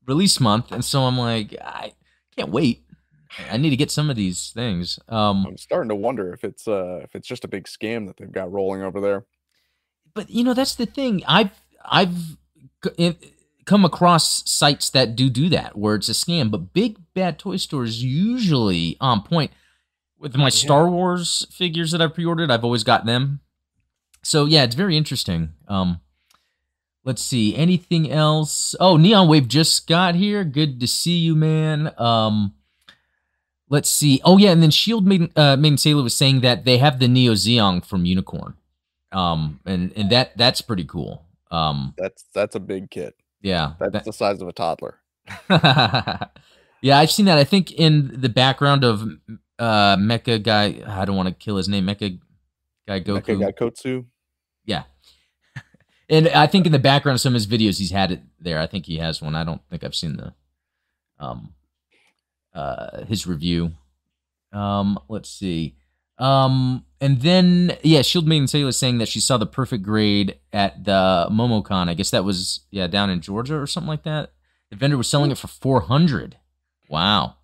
[0.08, 1.93] release month, and so I'm like, I
[2.36, 2.84] can't wait.
[3.52, 5.00] I need to get some of these things.
[5.10, 8.17] Um, I'm starting to wonder if it's uh if it's just a big scam that
[8.17, 9.26] they've got rolling over there.
[10.15, 11.22] but you know, that's the thing.
[11.28, 11.52] I've,
[11.86, 12.38] I've
[13.65, 16.50] come across sites that do do that, where it's a scam.
[16.50, 19.52] But Big Bad Toy Store is usually on point.
[20.17, 23.41] with my Star Wars figures that I pre-ordered, I've always got them.
[24.24, 25.54] So yeah, it's very interesting.
[25.67, 26.02] Um,
[27.08, 28.76] let's see, anything else?
[28.80, 30.43] Oh, Neon Wave just got here.
[30.43, 31.91] Good to see you, man.
[31.98, 32.54] Um,
[33.70, 34.20] let's see.
[34.24, 37.08] Oh yeah, and then Shield Maiden, uh, Maiden Sayla was saying that they have the
[37.08, 38.56] Neo Zeong from Unicorn.
[39.13, 41.24] Um, and and that that's pretty cool.
[41.50, 43.15] Um, That's that's a big kit.
[43.41, 45.00] yeah, That's that- the size of a toddler.
[45.50, 47.38] yeah, I've seen that.
[47.38, 49.02] I think in the background of
[49.60, 50.82] uh Mecha guy.
[50.86, 51.86] I don't want to kill his name.
[51.86, 52.20] Mecha
[52.88, 53.22] guy Goku.
[53.38, 54.06] Mecha Gaikotsu.
[54.65, 54.84] Yeah.
[56.10, 58.60] And I think in the background of some of his videos, he's had it there.
[58.60, 59.36] I think he has one.
[59.36, 60.34] I don't think I've seen the
[61.20, 61.54] um
[62.54, 63.72] uh his review.
[64.54, 65.76] Um, let's see.
[66.17, 70.84] Um, and then yeah, Shield Maiden Sayla saying that she saw the perfect grade at
[70.86, 71.89] the MomoCon.
[71.89, 74.32] I guess that was yeah down in Georgia or something like that.
[74.72, 76.38] The vendor was selling it for four hundred.
[76.89, 77.36] Wow.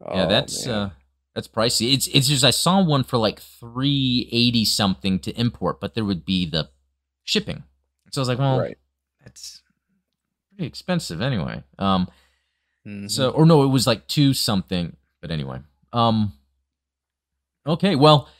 [0.00, 0.74] Yeah, Oh, that's man.
[0.74, 0.90] uh
[1.34, 1.94] that's pricey.
[1.94, 6.04] It's it's just I saw one for like three eighty something to import, but there
[6.04, 6.68] would be the
[7.24, 7.64] shipping.
[8.16, 8.78] So I was like, well, right.
[9.22, 9.60] that's
[10.54, 11.62] pretty expensive anyway.
[11.78, 12.08] Um,
[12.86, 13.10] Mhm.
[13.10, 14.96] so or no, it was like two something.
[15.20, 15.60] But anyway,
[15.92, 16.32] um,
[17.66, 18.30] okay, well,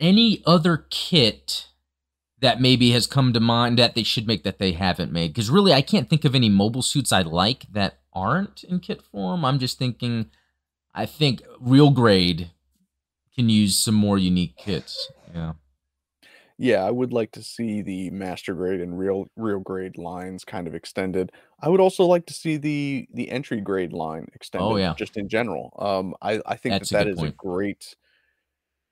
[0.00, 1.66] any other kit
[2.38, 5.34] that maybe has come to mind that they should make that they haven't made?
[5.34, 9.02] Because really, I can't think of any mobile suits I like that aren't in kit
[9.02, 9.44] form.
[9.44, 10.30] I'm just thinking,
[10.94, 12.52] I think real grade
[13.34, 15.10] can use some more unique kits.
[15.34, 15.52] Yeah.
[16.56, 20.68] Yeah, I would like to see the master grade and real real grade lines kind
[20.68, 21.32] of extended.
[21.60, 25.16] I would also like to see the the entry grade line Oh extended yeah, just
[25.16, 25.72] in general.
[25.78, 27.96] Um, I I think that that's a that good is a great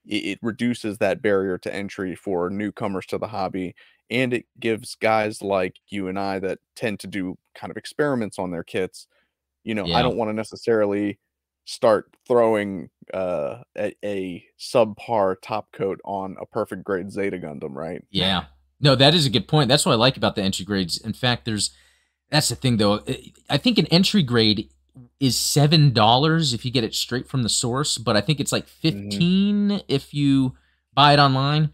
[0.05, 3.75] it, it reduces that barrier to entry for newcomers to the hobby
[4.11, 8.39] and it gives guys like you and I that tend to do kind of experiments
[8.39, 9.07] on their kits
[9.65, 11.21] you know I don't want to necessarily
[11.67, 18.03] start throwing uh a, a subpar top coat on a perfect grade Zeta Gundam right
[18.11, 18.45] yeah.
[18.81, 19.69] No, that is a good point.
[19.69, 20.99] That's what I like about the entry grades.
[20.99, 21.71] In fact, there's
[22.31, 23.01] that's the thing though.
[23.07, 24.71] I I think an entry grade
[25.21, 28.53] is seven dollars if you get it straight from the source, but I think it's
[28.53, 30.57] like hmm fifteen if you
[30.95, 31.71] buy it online.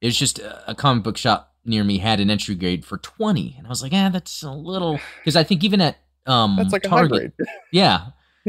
[0.00, 3.56] It was just a comic book shop near me had an entry grade for 20
[3.58, 6.72] and i was like ah that's a little because i think even at um that's
[6.72, 7.32] like a high target grade
[7.72, 8.06] yeah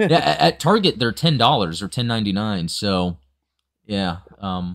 [0.08, 1.40] yeah at, at target they're $10
[1.82, 3.18] or 10.99 so
[3.86, 4.74] yeah um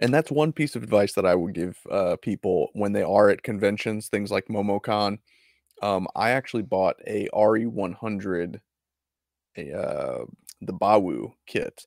[0.00, 3.28] And that's one piece of advice that I would give uh, people when they are
[3.28, 5.18] at conventions, things like MomoCon.
[5.82, 8.60] Um, I actually bought a RE100,
[9.56, 10.24] a uh,
[10.62, 11.86] the Bawoo kit.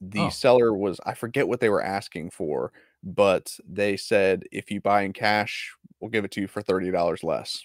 [0.00, 4.70] The oh seller was, I forget what they were asking for, but they said if
[4.70, 7.62] you buy in cash, we'll give it to you for $30 less.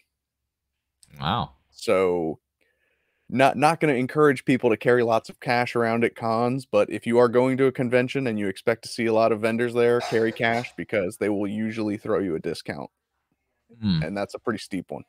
[1.19, 2.39] wow So
[3.29, 6.89] not not going to encourage people to carry lots of cash around at cons, but
[6.89, 9.41] if you are going to a convention and you expect to see a lot of
[9.41, 12.89] vendors there, carry cash because they will usually throw you a discount,
[13.81, 14.01] Hmm.
[14.03, 15.03] and that's a pretty steep one.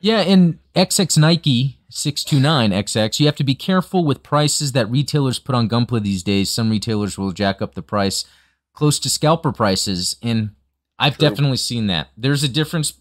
[0.00, 5.54] Yeah, in XX Nike 629XX, you have to be careful with prices that retailers put
[5.54, 6.50] on Gunpla these days.
[6.50, 8.24] Some retailers will jack up the price
[8.72, 10.50] close to scalper prices, and
[11.00, 11.28] I've True.
[11.28, 12.10] definitely seen that.
[12.16, 12.92] There's a difference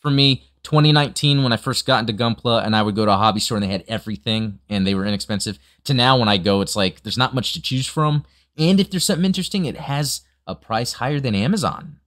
[0.00, 0.44] for me.
[0.62, 3.56] 2019, when I first got into Gunpla, and I would go to a hobby store
[3.56, 7.02] and they had everything and they were inexpensive, to now when I go, it's like
[7.02, 8.24] there's not much to choose from.
[8.56, 12.00] And if there's something interesting, it has a price higher than Amazon.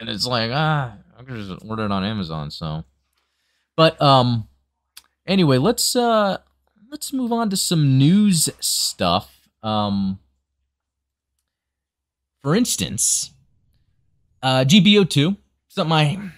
[0.00, 2.50] And it's like, ah, I could just order it on Amazon.
[2.50, 2.84] So.
[3.76, 4.48] But um
[5.26, 6.38] anyway, let's uh
[6.90, 9.48] let's move on to some news stuff.
[9.62, 10.18] Um
[12.42, 13.32] for instance,
[14.42, 15.36] uh GBO2,
[15.68, 16.32] something I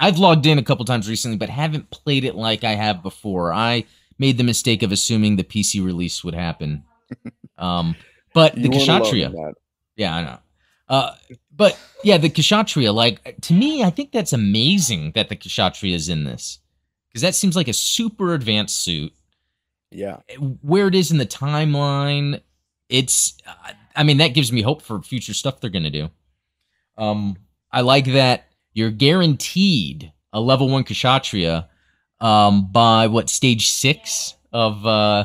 [0.00, 3.52] I've logged in a couple times recently but haven't played it like I have before.
[3.52, 3.84] I
[4.18, 6.84] made the mistake of assuming the PC release would happen.
[7.58, 7.94] Um
[8.32, 9.52] but the You weren't alone in Kshatriya
[10.00, 10.38] yeah, I know.
[10.88, 11.14] Uh,
[11.54, 16.08] but yeah, the Kshatriya, like to me, I think that's amazing that the Kshatriya is
[16.08, 16.58] in this
[17.08, 19.12] because that seems like a super advanced suit.
[19.90, 20.18] Yeah,
[20.62, 22.40] Where it is in the timeline,
[22.88, 26.10] it's, uh, I mean, that gives me hope for future stuff they're gonna do.
[26.96, 27.36] Um,
[27.70, 31.68] I like that you're guaranteed a level one Kshatriya,
[32.20, 35.24] um, by what stage six of uh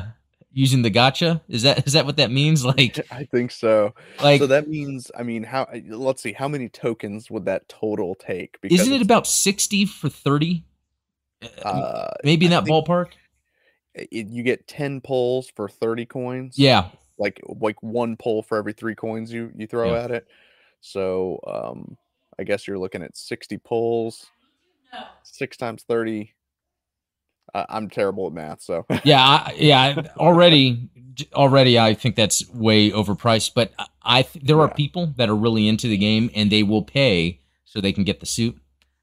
[0.52, 1.40] using the gacha.
[1.48, 2.64] Is that is that what that means?
[2.76, 3.94] Like, I think so.
[4.22, 5.68] like So that means, I mean, how?
[5.88, 8.60] Let's see, how many tokens would that total take?
[8.60, 10.64] Because Isn't it about 60 for 30?
[11.42, 13.12] Uh, uh, Maybe in that ballpark?
[13.94, 16.58] it, you get ten pulls for thirty coins.
[16.58, 16.88] Yeah.
[17.18, 20.02] like like one pull for every three coins you you throw Yeah.
[20.02, 20.28] at it.
[20.80, 21.96] So um
[22.38, 24.26] I guess you're looking at 60 pulls,
[25.22, 26.34] six times 30.
[27.54, 30.88] Uh, I'm terrible at math, so Yeah, I, yeah, already
[31.32, 34.74] already I think that's way overpriced, but I I th- there are Yeah.
[34.74, 38.20] people that are really into the game and they will pay so they can get
[38.20, 38.56] the suit.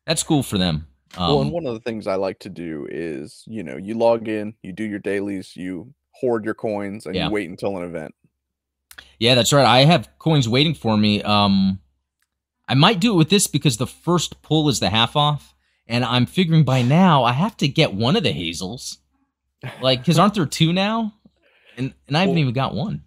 [0.05, 0.87] That's cool for them.
[1.25, 3.95] well, and Um one of the things I like to do is, you know, you
[3.95, 7.27] log in, you do your dailies, you hoard your coins, and Yeah.
[7.27, 8.13] you wait until an event.
[9.19, 9.65] yeah, that's right.
[9.65, 11.21] I have coins waiting for me.
[11.23, 11.79] Um
[12.67, 15.53] I might do it with this because the first pull is the half off
[15.87, 18.99] and I'm figuring by now I have to get one of the hazels.
[19.81, 21.13] Like cuz aren't there two now?
[21.77, 23.03] And and I haven't Well, even got one.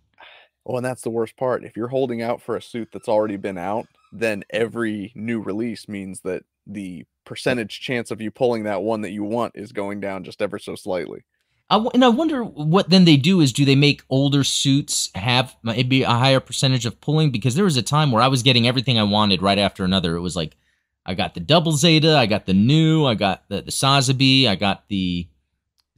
[0.65, 1.65] well, and that's the worst part.
[1.65, 5.89] If you're holding out for a suit that's already been out, then every new release
[5.89, 10.01] means that the percentage chance of you pulling that one that you want is going
[10.01, 11.25] down just ever so slightly.
[11.69, 15.11] I w- and I wonder what then they do is do they make older suits
[15.15, 18.43] have maybe a higher percentage of pulling because there was a time where I was
[18.43, 20.17] getting everything I wanted right after another.
[20.17, 20.57] It was like
[21.05, 24.55] I got the double Zeta, I got the new, I got the the Sazabi, I
[24.55, 25.29] got the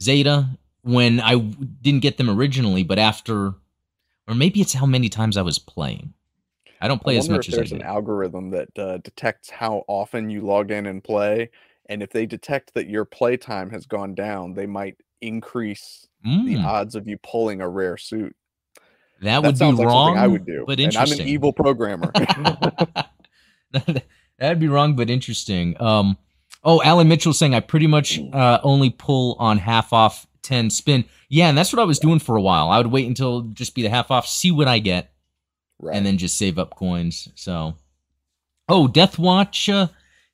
[0.00, 0.48] Zeta
[0.82, 3.54] when I w- didn't get them originally, but after
[4.26, 6.14] or maybe it's how many times I was playing.
[6.80, 9.50] I don't I play as much if as I there's an algorithm that uh, detects
[9.50, 11.50] how often you log in and play,
[11.88, 16.28] and if they detect that your play time has gone down, they might increase the
[16.56, 16.64] Mm.
[16.64, 18.34] odds of you pulling a rare suit.
[19.22, 20.16] That would be like wrong.
[20.16, 20.64] I would do.
[20.66, 22.12] but and I'm an evil programmer.
[24.38, 25.80] That'd be wrong, but interesting.
[25.80, 26.16] Um,
[26.62, 31.04] oh, Alan Mitchell saying I pretty much uh, only pull on half off ten spin.
[31.28, 32.68] Yeah, and that's what I was doing for a while.
[32.70, 35.12] I would wait until just be the half off, see what I get,
[35.80, 35.96] right.
[35.96, 37.28] and then just save up coins.
[37.34, 37.74] So,
[38.68, 39.88] oh, Death Watch uh,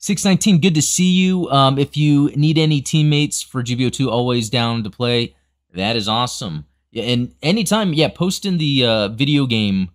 [0.05, 0.61] six nineteen.
[0.61, 1.49] Good to see you.
[1.51, 5.35] Um, if you need any teammates for GBO two, always down to play.
[5.73, 6.67] That is awesome.
[6.91, 9.91] Yeah, and anytime, yeah, post in the uh, video game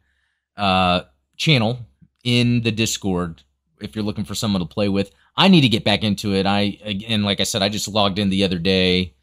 [0.58, 1.02] uh,
[1.38, 1.86] channel
[2.24, 3.44] in the Discord
[3.80, 5.12] if you're looking for someone to play with.
[5.38, 6.48] I need to get back into it.
[6.48, 9.14] I again, like I said, I just logged in the other day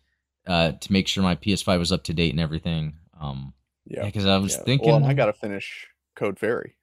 [0.46, 2.94] uh, to make sure my PS5 was up to date and everything.
[3.20, 3.52] Um,
[3.86, 4.04] yeah.
[4.04, 4.62] because I was yeah.
[4.62, 6.75] thinking, Well, I got to finish Code Fairy.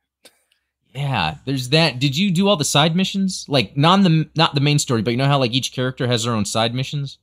[0.93, 1.99] Yeah, there's that.
[1.99, 3.45] Did you do all the side missions?
[3.47, 6.23] Like non the not the main story, but you know how like each character has
[6.23, 7.17] their own side missions.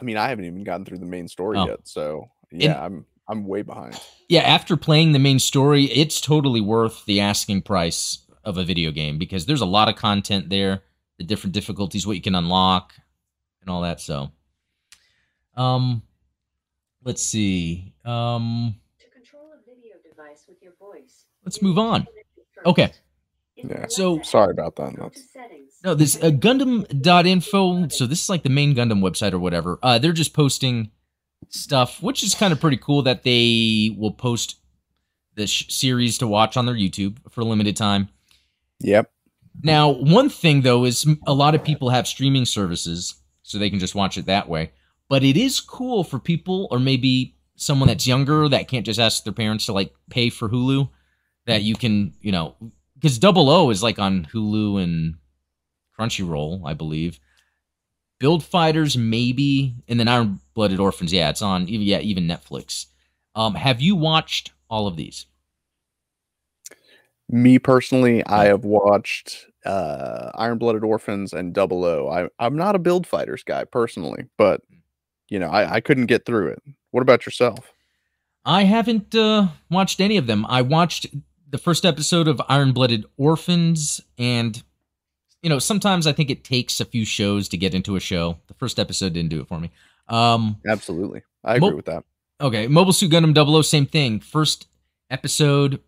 [0.00, 1.66] I mean, I haven't even gotten through the main story Oh.
[1.66, 3.98] yet, so yeah, I'm I'm way behind.
[4.28, 8.90] Yeah, after playing the main story, it's totally worth the asking price of a video
[8.90, 10.82] game because there's a lot of content there,
[11.18, 12.94] the different difficulties, what you can unlock,
[13.60, 14.00] and all that.
[14.00, 14.32] So,
[15.56, 16.02] um,
[17.04, 17.94] let's see.
[18.04, 21.26] Um, To control a video device with your voice.
[21.44, 22.06] Let's move on.
[22.64, 23.00] Connect it
[23.56, 23.66] first.
[23.66, 23.78] Okay.
[23.80, 23.86] Yeah.
[23.88, 24.94] So- Sorry about that.
[24.98, 25.22] That's
[25.84, 27.88] no, this uh, Gundam.info.
[27.88, 29.78] So this is like the main Gundam website or whatever.
[29.82, 30.90] Uh, they're just posting
[31.48, 34.60] stuff, which is kind of pretty cool that they will post
[35.34, 38.08] the sh- series to watch on their YouTube for a limited time.
[38.80, 39.10] yep.
[39.62, 43.80] Now, one thing though is a lot of people have streaming services, so they can
[43.80, 44.72] just watch it that way.
[45.10, 49.24] But it is cool for people, or maybe someone that's younger that can't just ask
[49.24, 50.88] their parents to like pay for Hulu,
[51.46, 52.54] that you can, you know,
[52.94, 55.16] because Double O is like on Hulu and
[55.98, 57.18] Crunchyroll, I believe.
[58.18, 61.12] Build Fighters, maybe, and then Iron Blooded Orphans.
[61.12, 61.66] Yeah, it's on.
[61.66, 62.86] Yeah, even Netflix.
[63.34, 65.26] Um, have you watched all of these?
[67.28, 72.08] Me personally, I have watched uh Iron Blooded Orphans and Double O.
[72.08, 74.60] I I'm not a build fighters guy personally, but
[75.28, 76.62] you know, I, I couldn't get through it.
[76.90, 77.72] What about yourself?
[78.44, 80.44] I haven't uh, watched any of them.
[80.46, 81.06] I watched
[81.52, 84.60] the first episode of Iron Blooded Orphans, and
[85.42, 88.38] you know, sometimes I think it takes a few shows to get into a show.
[88.48, 89.70] The first episode didn't do it for me.
[90.08, 91.22] Um, Absolutely.
[91.44, 92.04] I agree Mo- with that.
[92.40, 94.18] okay, Mobile Suit Gundam 00, same thing.
[94.18, 94.66] First
[95.10, 95.80] episode,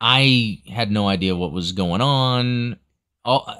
[0.00, 2.76] I had no idea what was going on.
[3.24, 3.52] All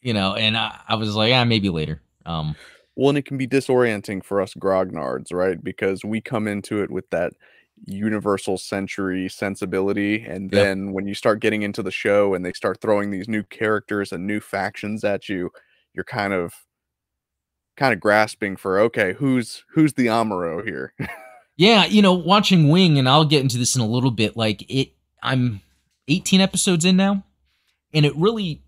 [0.00, 2.00] you know, and I, I was like, yeah, maybe later.
[2.24, 2.56] Um,
[2.96, 5.62] Well, and it can be disorienting for us grognards, right?
[5.62, 7.34] Because we come into it with that
[7.86, 10.24] universal century sensibility.
[10.24, 10.62] And Yep.
[10.64, 14.12] then when you start getting into the show and they start throwing these new characters
[14.12, 15.50] and new factions at you,
[15.94, 16.54] you're kind of
[17.76, 20.92] kind of grasping for okay, who's who's the Amuro here?
[21.60, 24.36] Yeah, you know, watching Wing, and I'll get into this in a little bit.
[24.36, 24.92] Like it,
[25.24, 25.60] I'm
[26.06, 27.24] 18 episodes in now,
[27.92, 28.62] and it really,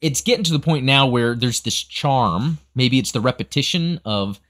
[0.00, 2.60] it's getting to the point now where there's this charm.
[2.74, 4.40] Maybe it's the repetition of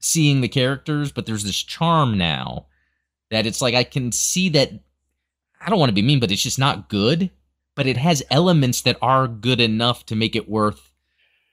[0.00, 2.64] seeing the characters, but there's this charm now
[3.32, 4.70] that it's like I can see that.
[5.60, 7.30] I don't want to be mean, but it's just not good.
[7.74, 10.92] But it has elements that are good enough to make it worth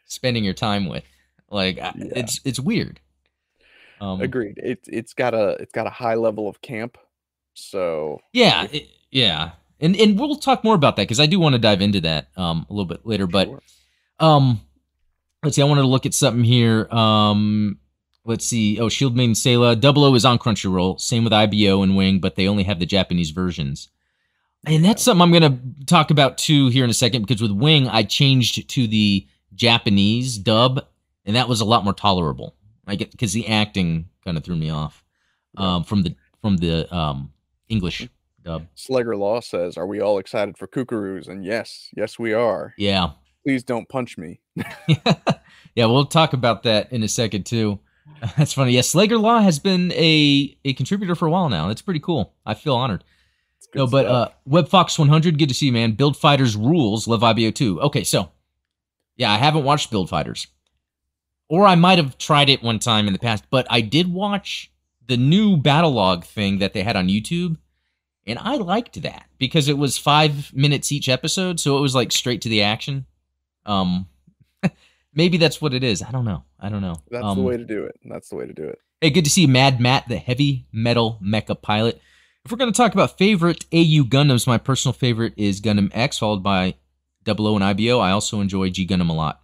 [0.06, 1.06] spending your time with.
[1.50, 1.94] Like Yeah.
[1.96, 3.00] it's it's weird.
[4.02, 4.60] Um, Agreed.
[4.62, 6.98] It's it's got a it's got a high level of camp.
[7.54, 11.54] So Yeah, it- yeah, and and we'll talk more about that because I do want
[11.54, 13.26] to dive into that um a little bit later.
[13.28, 13.50] But
[14.20, 14.62] um,
[15.44, 15.62] let's see.
[15.62, 16.88] I wanted to look at something here.
[16.92, 17.80] Um,
[18.26, 18.80] let's see.
[18.80, 21.00] Oh, Shield Maiden Sayla Double O is on Crunchyroll.
[21.00, 23.90] Same with IBO and Wing, but they only have the Japanese versions.
[24.66, 27.88] And that's something I'm gonna talk about too here in a second because with Wing
[27.88, 30.86] I changed to the Japanese dub,
[31.26, 32.56] and that was a lot more tolerable.
[32.86, 35.04] Like because the acting kind of threw me off
[35.58, 37.32] um, from the from the um,
[37.70, 38.08] English
[38.44, 38.68] dub.
[38.76, 42.74] Slugger Law says, "Are we all excited for Cucuruz?" And yes, yes, we are.
[42.78, 43.12] Yeah.
[43.46, 44.42] Please don't punch me.
[45.76, 47.80] yeah, we'll talk about that in a second too.
[48.38, 48.74] That's funny.
[48.74, 51.68] Yeah, Slager Law has been a a contributor for a while now.
[51.68, 52.34] That's pretty cool.
[52.46, 53.04] I feel honored.
[53.76, 54.30] No, but stuff.
[54.30, 55.92] uh WebFox 100, good to see you, man.
[55.94, 57.82] Build Fighters rules, Love IBO 2.
[57.82, 58.32] Okay, so
[59.16, 60.48] yeah, I haven't watched Build Fighters.
[61.50, 64.72] Or I might have tried it one time in the past, but I did watch
[65.08, 67.58] the new battle log thing that they had on YouTube.
[68.28, 72.12] And I liked that because it was five minutes each episode, so it was like
[72.12, 73.06] straight to the action.
[73.66, 74.08] Um
[75.14, 76.02] maybe that's what it is.
[76.02, 76.44] I don't know.
[76.60, 76.96] I don't know.
[77.10, 78.00] that's um, the way to do it.
[78.06, 78.80] That's the way to do it.
[79.02, 82.02] Hey, good to see Mad Matt, the heavy metal mecha pilot.
[82.46, 86.18] If we're going to talk about favorite AU Gundams, my personal favorite is Gundam X,
[86.18, 86.76] followed by
[87.26, 88.00] 00 and IBO.
[88.00, 89.42] I also enjoy G Gundam a lot.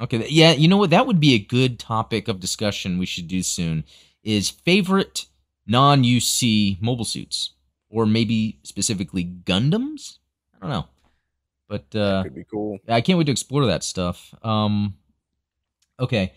[0.00, 0.90] Okay, yeah, you know what?
[0.90, 3.84] That would be a good topic of discussion we should do soon.
[4.22, 5.26] Is favorite
[5.66, 7.50] non-UC mobile suits?
[7.90, 10.18] or maybe specifically Gundams.
[10.56, 10.88] I don't know,
[11.70, 12.78] but uh, Could be cool.
[12.88, 14.34] I can't wait to explore that stuff.
[14.42, 14.94] Um,
[15.98, 16.32] okay.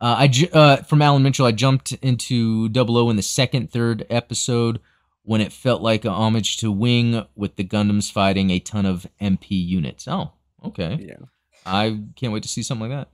[0.00, 3.72] Uh, I ju- uh, from Alan Mitchell, I jumped into Double O in the second,
[3.72, 4.80] third episode
[5.22, 9.06] when it felt like a homage to Wing with the Gundams fighting a ton of
[9.20, 10.06] MP units.
[10.06, 10.30] Oh,
[10.64, 10.98] okay.
[11.00, 11.16] Yeah.
[11.66, 13.08] I can't wait to see something like that.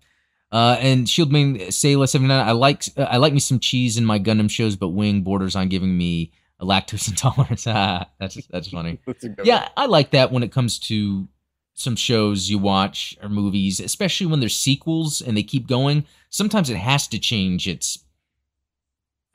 [0.55, 2.47] Uh, and Shieldman Sayla seventy nine.
[2.47, 5.70] I like I like me some cheese in my Gundam shows, but Wing borders on
[5.70, 7.64] giving me a lactose intolerance.
[8.18, 8.99] That's that's funny.
[9.07, 11.27] That's Yeah, I like that when it comes to
[11.75, 16.05] some shows you watch or movies, especially when there's sequels and they keep going.
[16.31, 18.05] Sometimes it has to change its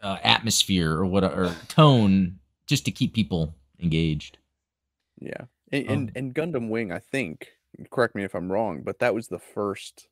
[0.02, 4.38] uh, atmosphere or what or tone just to keep people engaged.
[5.20, 5.46] Yeah.
[5.72, 7.48] And, and Um, and Gundam Wing, I think,
[7.90, 10.08] correct me if I'm wrong, but that was the first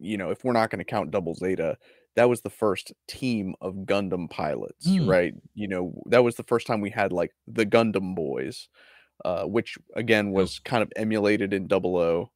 [0.00, 1.76] you know, if we're not going to count Double Zeta,
[2.16, 5.06] that was the first team of Gundam pilots, Hmm.
[5.08, 5.34] right?
[5.54, 8.68] You know, that was the first time we had like the Gundam boys,
[9.24, 12.30] uh, which again was kind of emulated in Double O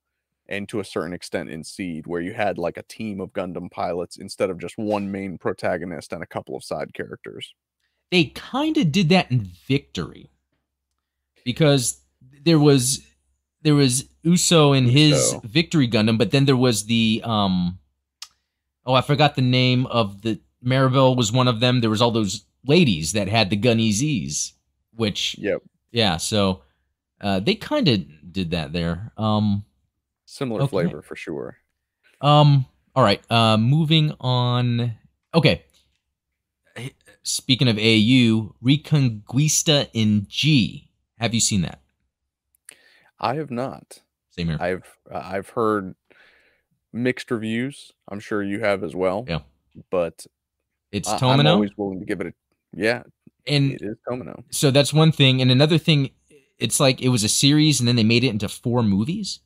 [0.48, 3.70] and to a certain extent in Seed, where you had like a team of Gundam
[3.70, 7.54] pilots instead of just one main protagonist and a couple of side characters.
[8.10, 10.30] They kind of did that in Victory
[11.44, 12.00] because
[12.42, 13.04] there was
[13.62, 15.40] there was Uso in his Uso.
[15.44, 17.78] Victory Gundam, but then there was the um
[18.86, 21.80] oh I forgot the name of the Maribel was one of them.
[21.80, 24.52] There was all those ladies that had the Gunnies,
[24.94, 25.62] which Yep.
[25.92, 26.62] yeah, so
[27.20, 29.12] uh, they kind of did that there.
[29.16, 29.64] Um,
[30.26, 30.70] Similar Okay.
[30.70, 31.56] flavor for sure.
[32.20, 33.22] um, all right.
[33.30, 34.92] Uh, moving on.
[35.34, 35.62] Okay.
[37.22, 40.90] Speaking of AU, Reconquista in G.
[41.18, 41.80] Have you seen that?
[43.18, 43.98] I have not.
[44.30, 44.56] Same here.
[44.60, 45.94] I've uh, I've heard
[46.92, 47.92] mixed reviews.
[48.08, 49.24] I'm sure you have as well.
[49.28, 49.40] Yeah.
[49.90, 50.26] But
[50.92, 52.32] It's I- I'm Tomino, always willing to give it a
[52.72, 53.02] yeah.
[53.46, 54.44] and It is Tomino.
[54.50, 55.42] so that's one thing.
[55.42, 56.10] And another thing,
[56.58, 59.40] it's like it was a series, and then they made it into four movies.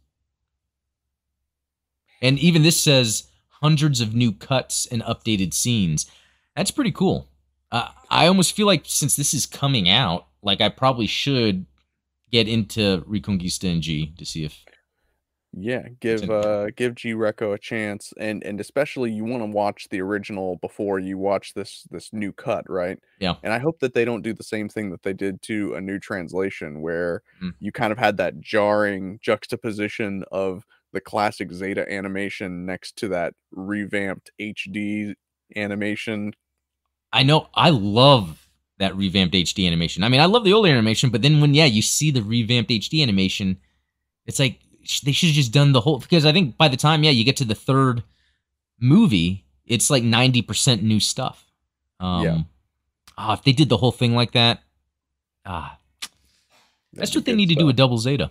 [2.21, 6.11] And even this says hundreds of new cuts and updated scenes.
[6.57, 7.29] That's pretty cool.
[7.71, 11.67] Uh, I almost feel like since this is coming out, like I probably should
[12.31, 14.65] get into Reconquista in G to see if
[15.55, 19.87] Yeah, give uh give G Reco a chance, and and especially you want to watch
[19.91, 22.99] the original before you watch this this new cut, right?
[23.19, 23.35] Yeah.
[23.43, 25.81] And I hope that they don't do the same thing that they did to a
[25.81, 27.55] new translation, where Mm.
[27.61, 33.35] you kind of had that jarring juxtaposition of the classic Zeta animation next to that
[33.51, 35.15] revamped HD
[35.55, 36.33] animation.
[37.13, 38.49] I know I love
[38.79, 40.03] that revamped HD animation.
[40.03, 42.71] I mean, I love the older animation, but then when yeah, you see the revamped
[42.71, 43.59] HD animation,
[44.27, 44.61] it's like
[45.05, 47.25] they should have just done the whole because I think by the time yeah, you
[47.25, 48.03] get to the third
[48.81, 51.47] movie, it's like 90% new stuff.
[52.01, 52.39] Um Yeah.
[53.17, 54.63] ah, if they did the whole thing like that,
[55.47, 55.79] ah,
[56.93, 57.67] that's what they need to do stuff.
[57.67, 58.31] with Double Zeta.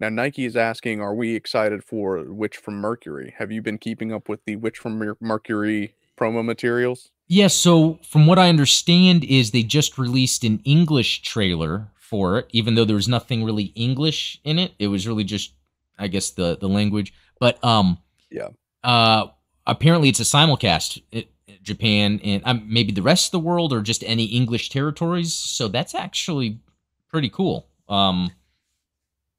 [0.00, 3.32] Now Nike is asking, are we excited for Witch from Mercury?
[3.38, 7.10] Have you been keeping up with the Witch from Mer- Mercury promo materials?
[7.28, 12.46] Yeah, so from what I understand is they just released an English trailer for it,
[12.50, 14.72] even though there was nothing really English in it.
[14.78, 15.54] It was really just
[15.98, 17.14] I guess the the language.
[17.40, 17.98] But um
[18.30, 18.48] Yeah.
[18.82, 19.28] Uh
[19.66, 21.24] apparently it's a simulcast in
[21.62, 25.32] Japan and um, maybe the rest of the world or just any English territories.
[25.32, 26.60] So that's actually
[27.08, 27.68] pretty cool.
[27.88, 28.30] Um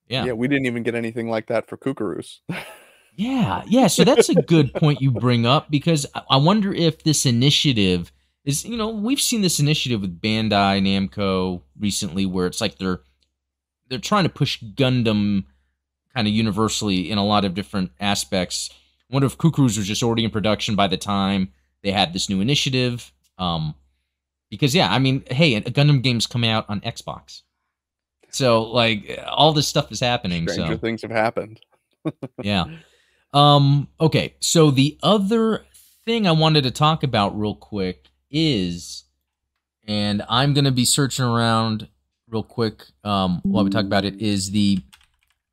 [0.08, 0.26] yeah.
[0.26, 2.40] Yeah, we didn't even get anything like that for Cucuruz.
[3.18, 3.88] Yeah, yeah.
[3.88, 8.12] So that's a good point you bring up because I wonder if this initiative
[8.46, 13.02] is, you know, we've seen this initiative with Bandai Namco recently, where it's like they're
[13.90, 15.46] they're trying to push Gundam
[16.14, 18.70] kind of universally in a lot of different aspects.
[19.10, 21.52] I wonder if Cucuruz was just already in production by the time
[21.84, 23.12] they had this new initiative.
[23.38, 23.76] Um,
[24.50, 27.42] because yeah, I mean, hey, a Gundam game's coming out on Xbox,
[28.30, 30.48] so like all this stuff is happening.
[30.48, 31.60] Stranger so things have happened.
[32.42, 32.66] yeah.
[33.34, 35.66] Um, okay, so the other
[36.06, 39.06] thing I wanted to talk about real quick is,
[39.88, 41.88] and I'm gonna be searching around
[42.30, 44.80] real quick um, while we talk about it, is the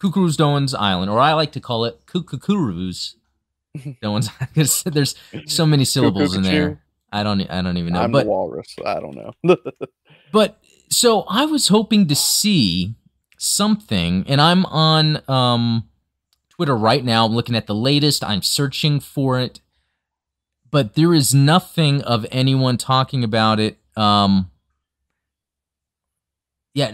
[0.02, 3.14] Cucuruz Doan's Island, or I like to call it Cucuruz
[4.02, 5.14] Doan's because there's
[5.46, 6.82] so many syllables in there.
[7.12, 8.00] I don't, I don't even know.
[8.00, 8.74] I'm but the walrus.
[8.84, 9.56] I don't know.
[10.32, 10.58] but
[10.88, 12.94] so I was hoping to see
[13.38, 15.88] something, and I'm on um,
[16.48, 17.26] Twitter right now.
[17.26, 18.24] I'm looking at the latest.
[18.24, 19.60] I'm searching for it,
[20.72, 23.78] but there is nothing of anyone talking about it.
[23.96, 24.50] Um,
[26.74, 26.92] yeah,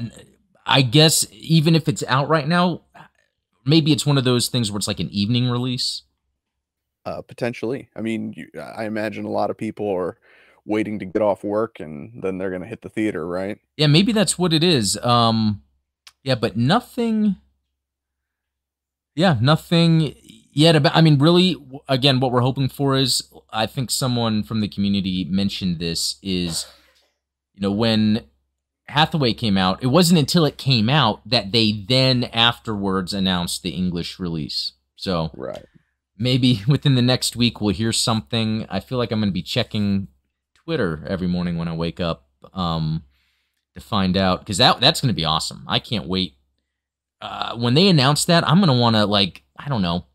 [0.66, 2.83] I guess even if it's out right now,
[3.64, 6.03] maybe it's one of those things where it's like an evening release.
[7.07, 7.89] uh, potentially.
[7.97, 10.18] I mean, you, I imagine a lot of people are
[10.66, 13.59] waiting to get off work and then they're gonna hit the theater, right?
[13.79, 14.99] Yeah, maybe that's what it is.
[14.99, 15.62] Um,
[16.22, 17.37] yeah, but nothing.
[19.14, 20.14] Yeah, nothing
[20.53, 20.95] yet about.
[20.95, 21.57] I mean, really,
[21.89, 23.22] again, what we're hoping for is,
[23.53, 26.66] I think someone from the community mentioned this is,
[27.55, 28.24] you know, when
[28.88, 33.70] Hathaway came out, it wasn't until it came out that they then afterwards announced the
[33.70, 34.72] English release.
[34.96, 35.64] So Right.
[36.16, 38.66] maybe within the next week we'll hear something.
[38.68, 40.09] I feel like I'm going to be checking
[40.55, 43.05] Twitter every morning when I wake up um,
[43.74, 45.64] to find out because that that's going to be awesome.
[45.66, 46.34] I can't wait.
[47.20, 50.07] Uh, when they announce that, I'm going to want to like I don't know,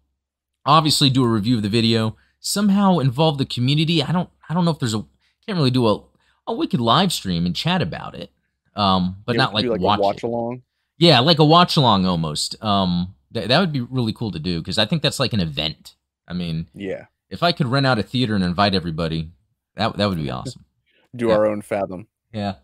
[0.65, 2.15] obviously do a review of the video.
[2.45, 4.03] Somehow involve the community.
[4.03, 5.03] I don't I don't know if there's a
[5.45, 6.03] can't really do a
[6.45, 8.31] oh we could live stream and chat about it.
[8.75, 10.61] Um, but Yeah, not we like, watch, a watch along.
[10.97, 12.61] Yeah, like a watch along almost.
[12.63, 15.39] Um, th- that would be really cool to do because I think that's like an
[15.39, 15.95] event.
[16.27, 17.05] I mean, Yeah.
[17.29, 19.31] if I could rent out a theater and invite everybody,
[19.75, 20.65] that that would be awesome.
[21.15, 21.35] Do Yeah.
[21.35, 22.07] our own fathom.
[22.33, 22.55] Yeah.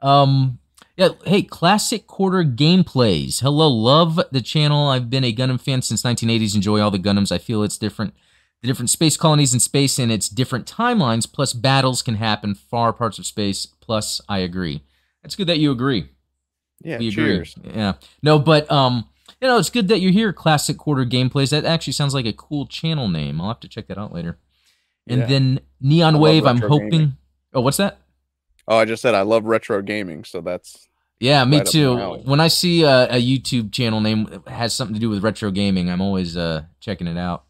[0.00, 0.58] Um.
[0.96, 1.08] Yeah.
[1.24, 3.40] Hey, classic quarter gameplays.
[3.40, 4.88] Hello, love the channel.
[4.88, 6.54] I've been a Gundam fan since 1980s.
[6.54, 7.32] Enjoy all the Gundams.
[7.32, 8.14] I feel it's different.
[8.62, 12.92] The different space colonies in space and its different timelines, plus battles can happen far
[12.92, 13.66] parts of space.
[13.66, 14.82] Plus, I agree.
[15.22, 16.08] That's good that you agree.
[16.82, 16.98] Yeah.
[16.98, 17.56] we cheers.
[17.56, 17.72] agree.
[17.74, 17.94] Yeah.
[18.22, 19.08] No, but um,
[19.40, 20.32] you know, it's good that you're here.
[20.32, 21.50] Classic quarter gameplays.
[21.50, 23.40] That actually sounds like a cool channel name.
[23.40, 24.38] I'll have to check that out later.
[25.06, 25.26] And Yeah.
[25.26, 26.44] then Neon Wave.
[26.46, 26.90] I'm hoping.
[26.90, 27.16] gaming.
[27.54, 27.98] Oh, what's that?
[28.66, 30.88] Oh, I just said I love retro gaming, so that's
[31.20, 31.96] Yeah, me Right too.
[32.24, 35.50] When I see a, a YouTube channel name that has something to do with retro
[35.50, 37.44] gaming, I'm always uh, checking it out.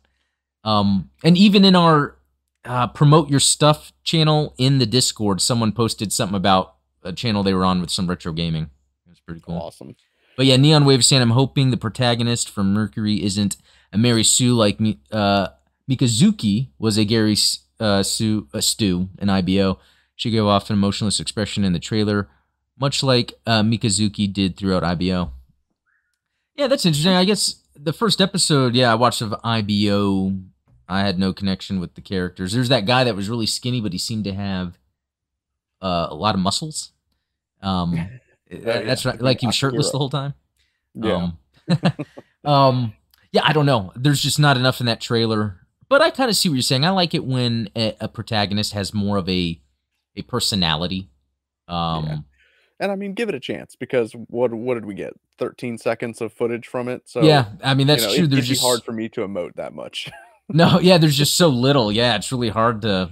[0.69, 2.19] Um, and even in our
[2.65, 7.55] uh, promote your stuff channel in the Discord, someone posted something about a channel they
[7.55, 8.65] were on with some retro gaming.
[9.07, 9.57] It was pretty cool.
[9.57, 9.97] awesome.
[10.37, 13.57] But yeah, Neon Wave saying, I'm hoping the protagonist from Mercury isn't
[13.93, 14.79] a Mary Sue like
[15.11, 15.49] uh,
[15.91, 17.37] Mikazuki was a Gary
[17.81, 19.79] uh, Sue, uh, Stu in IBO.
[20.17, 22.29] She gave off an emotionless expression in the trailer,
[22.79, 25.33] much like uh, Mikazuki did throughout IBO.
[26.57, 27.15] Yeah, that's interesting.
[27.15, 30.33] I guess the first episode, yeah, I watched of IBO.
[30.89, 32.53] I had no connection with the characters.
[32.53, 34.79] There's that guy that was really skinny, but he seemed to have
[35.83, 36.93] uh, a lot of muscles.
[37.61, 38.09] Um,
[38.51, 38.83] yeah.
[38.83, 39.21] that's right.
[39.21, 40.35] Like he was shirtless the whole time.
[40.95, 41.31] Yeah.
[41.71, 41.83] Um,
[42.51, 42.93] um,
[43.33, 43.93] yeah, I don't know.
[43.95, 45.59] There's just not enough in that trailer.
[45.91, 46.85] But I kind of see what you're saying.
[46.85, 49.61] I like it when a, a protagonist has more of a
[50.17, 51.11] a personality.
[51.67, 52.17] Um, Yeah.
[52.81, 55.15] and I mean, give it a chance because what what did we get?
[55.39, 57.03] Thirteen seconds of footage from it.
[57.07, 58.25] So yeah, I mean that's you know, true.
[58.25, 60.11] It, there's just hard for me to emote that much.
[60.49, 60.99] no, yeah.
[60.99, 61.91] There's just so little.
[61.93, 63.11] Yeah, it's really hard to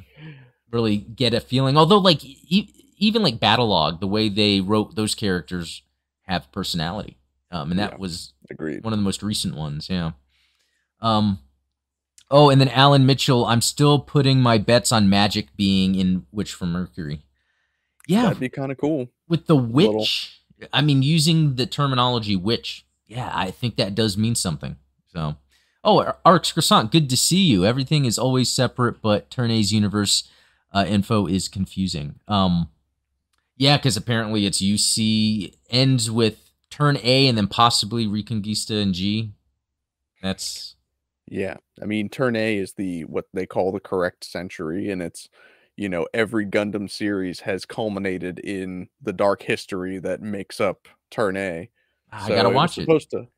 [0.71, 1.77] really get a feeling.
[1.77, 5.83] Although, like e- even like Battlelog, the way they wrote those characters
[6.23, 7.19] have personality.
[7.51, 7.99] Um, and that Yeah.
[7.99, 8.83] was Agreed.
[8.85, 9.89] one of the most recent ones.
[9.89, 10.13] Yeah.
[11.01, 11.39] Um.
[12.31, 13.45] Oh, and then Alan Mitchell.
[13.47, 17.23] I'm still putting my bets on Magic being in Witch from Mercury.
[18.09, 19.09] Yeah, That'd be kind of cool.
[19.29, 20.41] with the witch.
[20.73, 22.85] I mean, using the terminology witch.
[23.07, 24.77] Yeah, I think that does mean something.
[25.13, 25.37] So,
[25.87, 27.65] oh, Ar- Arx Croissant, good to see you.
[27.65, 30.29] Everything is always separate, but Turn A's universe
[30.75, 32.17] uh, info is confusing.
[32.29, 32.69] Um,
[33.57, 39.33] yeah, because apparently it's UC ends with Turn A and then possibly Reconquista and G.
[40.23, 40.75] That's
[41.27, 41.57] Yeah.
[41.81, 45.29] I mean, turn A is the what they call the correct century, and it's
[45.77, 51.37] you know every Gundam series has culminated in the dark history that makes up turn
[51.37, 51.71] A.
[52.13, 52.83] I So gotta watch it.
[52.83, 53.29] Supposed to.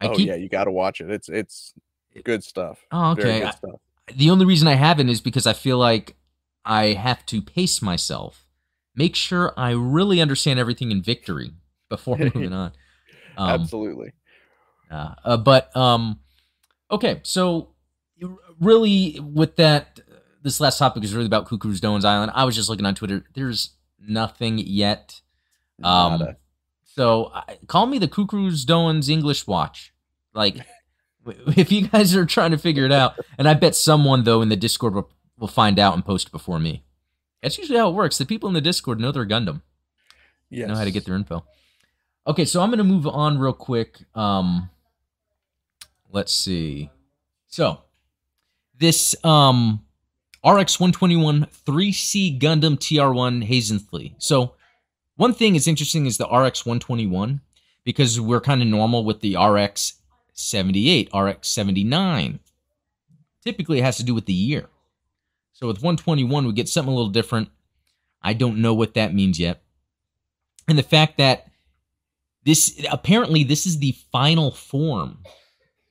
[0.00, 1.10] I oh keep- yeah, you gotta watch it.
[1.10, 1.74] It's it's
[2.24, 2.84] good stuff.
[2.90, 3.40] Oh, okay.
[3.40, 6.16] good I- the only reason I haven't is because I feel like
[6.64, 8.46] I have to pace myself,
[8.94, 11.52] make sure I really understand everything in victory
[11.88, 12.72] before moving on.
[13.34, 14.12] Um, Absolutely.
[14.90, 16.20] uh, uh, but um,
[16.90, 17.70] okay, so
[18.60, 20.00] really, with that,
[20.42, 22.32] this last topic is really about Cucuruz Doan's Island.
[22.34, 23.24] I was just looking on Twitter.
[23.34, 25.22] There's nothing yet.
[25.82, 26.36] Um.
[26.94, 29.92] So I, call me the Cucuruz Doan's English watch.
[30.34, 30.56] Like,
[31.56, 34.48] if you guys are trying to figure it out, and I bet someone though in
[34.50, 36.84] the Discord will, will find out and post before me.
[37.42, 38.18] That's usually how it works.
[38.18, 39.62] The people in the Discord know their Gundam
[40.52, 40.68] yes.
[40.68, 41.44] know how to get their info.
[42.26, 43.98] Okay, so I'm gonna move on real quick.
[44.14, 44.70] Um,
[46.10, 46.90] let's see.
[47.48, 47.80] So
[48.78, 49.82] this um
[50.44, 54.14] RX 121 3C Gundam TR1 Haze'n-thley.
[54.18, 54.54] So
[55.16, 57.40] one thing is interesting is the RX 121
[57.84, 59.94] because we're kind of normal with the RX
[60.34, 62.40] 78, RX 79.
[63.44, 64.68] Typically, it has to do with the year.
[65.52, 67.48] So with 121, we get something a little different.
[68.22, 69.62] I don't know what that means yet.
[70.68, 71.48] And the fact that
[72.44, 75.18] this apparently this is the final form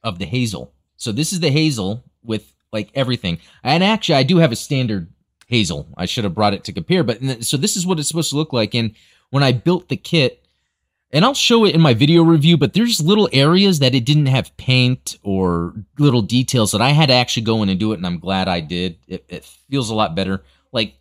[0.04, 0.74] of the hazel.
[0.98, 3.40] So this is the hazel with like everything.
[3.64, 5.12] And actually, I do have a standard
[5.52, 5.86] Hazel.
[5.98, 7.04] I should have brought it to compare.
[7.04, 8.74] But so this is what it's supposed to look like.
[8.74, 8.96] And
[9.32, 10.44] when I built the kit,
[11.12, 14.28] and I'll show it in my video review, but there's little areas that it didn't
[14.28, 17.98] have paint or little details that I had to actually go in and do it,
[17.98, 18.98] and I'm glad I did.
[19.10, 20.42] It, it feels a lot better.
[20.72, 20.94] Like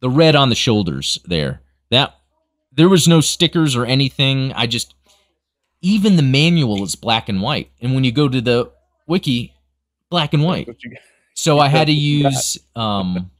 [0.00, 1.60] the red on the shoulders there.
[1.90, 2.16] That
[2.72, 4.52] there was no stickers or anything.
[4.52, 4.96] I just
[5.80, 7.70] even the manual is black and white.
[7.80, 8.72] And when you go to the
[9.06, 9.54] wiki,
[10.10, 10.66] black and white.
[10.66, 11.00] What you got?
[11.34, 13.30] So I had to use um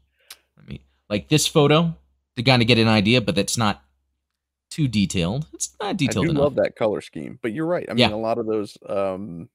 [1.09, 1.97] like this photo
[2.37, 3.83] to kind of get an idea, but that's not
[4.71, 5.47] too detailed.
[5.53, 6.43] It's not I detailed do enough.
[6.43, 7.87] love that color scheme, but you're right.
[7.89, 8.15] I mean, Yeah.
[8.15, 8.79] a lot of those.
[8.89, 9.49] Um,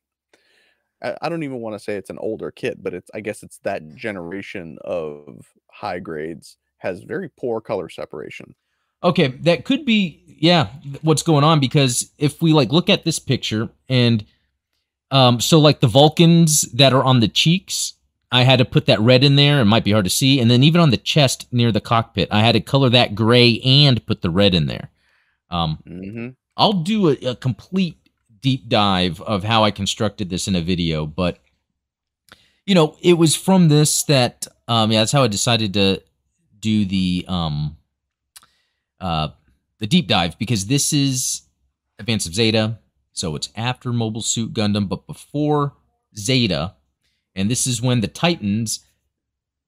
[1.02, 3.10] I, I don't even want to say it's an older kit, but it's.
[3.14, 8.54] I guess it's that generation of high grades has very poor color separation.
[9.04, 10.68] Okay, that could be yeah,
[11.02, 14.24] what's going on because if we like look at this picture and
[15.12, 17.94] um so like the Vulcans that are on the cheeks,
[18.32, 19.62] I had to put that red in there.
[19.62, 20.40] It might be hard to see.
[20.40, 23.60] And then even on the chest near the cockpit, I had to color that gray
[23.62, 24.90] and put the red in there.
[25.50, 27.98] Um hmm I'll do a, a complete
[28.42, 31.40] deep dive of how I constructed this in a video, but
[32.66, 36.02] you know, it was from this that um yeah, that's how I decided to
[36.60, 37.78] do the um
[39.00, 39.30] uh
[39.80, 41.44] the deep dive because this is
[42.00, 42.80] Advance of Zeta,
[43.14, 45.74] so it's after Mobile Suit Gundam but before
[46.16, 46.76] Zeta,
[47.38, 48.82] and this is when the Titans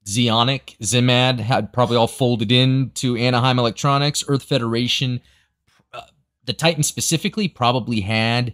[0.05, 5.22] Zeonic, Zimmad had probably all folded in to Anaheim Electronics, Earth Federation
[5.93, 6.01] uh,
[6.45, 8.53] the Titans specifically probably had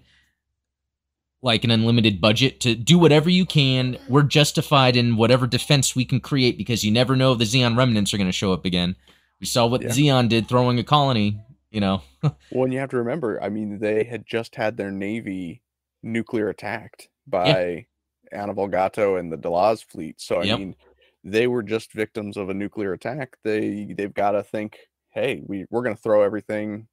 [1.41, 3.97] like an unlimited budget to do whatever you can.
[4.09, 7.77] We're justified in whatever defense we can create because you never know if the Zeon
[7.77, 8.95] remnants are going to show up again.
[9.39, 9.89] We saw what Yeah.
[9.89, 11.39] Zeon did throwing a colony,
[11.71, 12.01] you know.
[12.51, 15.61] Well, and you have to remember, I mean, they had just had their navy
[16.01, 17.85] nuclear attacked by
[18.33, 20.19] Anavel Gato and the Delaz fleet.
[20.21, 20.59] So I Yep.
[20.59, 20.75] mean,
[21.23, 23.37] they were just victims of a nuclear attack.
[23.43, 24.77] They they've got to think,
[25.09, 26.87] hey, we we're going to throw everything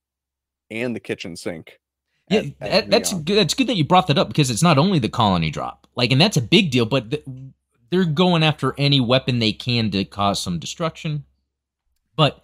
[0.70, 1.78] and the kitchen sink.
[2.30, 3.37] Yeah, at- at that, that's good.
[3.37, 6.12] That's good that you brought that up because it's not only the colony drop, like,
[6.12, 6.87] and that's a big deal.
[6.87, 7.24] But th-
[7.91, 11.24] they're going after any weapon they can to cause some destruction.
[12.16, 12.43] But,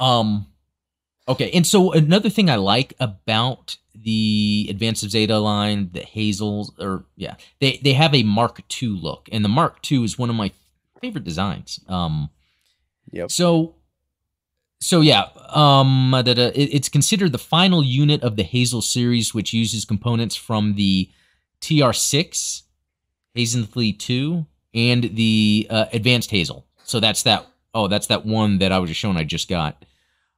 [0.00, 0.46] um,
[1.28, 1.50] okay.
[1.52, 7.04] And so another thing I like about the Advance of Zeta line, the Hazels, or
[7.16, 10.36] yeah, they they have a Mark II look, and the Mark II is one of
[10.36, 10.52] my
[11.00, 11.80] favorite designs.
[11.88, 12.30] Um,
[13.12, 13.30] Yep.
[13.30, 13.74] so,
[14.80, 19.32] so yeah, um, da- da- it- it's considered the final unit of the Hazel series,
[19.32, 21.08] which uses components from the
[21.60, 22.62] TR6,
[23.36, 26.66] Haze'n-thley 2, and the uh, Advanced Hazel.
[26.84, 27.46] So that's that.
[27.74, 29.16] Oh, that's that one that I was just showing.
[29.16, 29.84] I just got.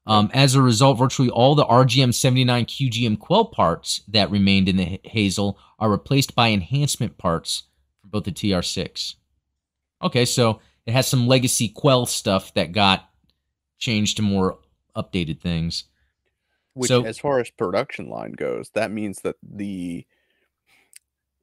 [0.09, 4.79] Um, as a result, virtually all the RGM 79 QGM Quel parts that remained in
[4.79, 7.65] the Hazel are replaced by enhancement parts
[8.01, 9.17] for both the TR6.
[10.03, 13.11] Okay, so it has some legacy Quel stuff that got
[13.79, 14.59] changed to more
[14.97, 15.85] updated things.
[16.73, 20.07] Which, So- as far as production line goes, that means that the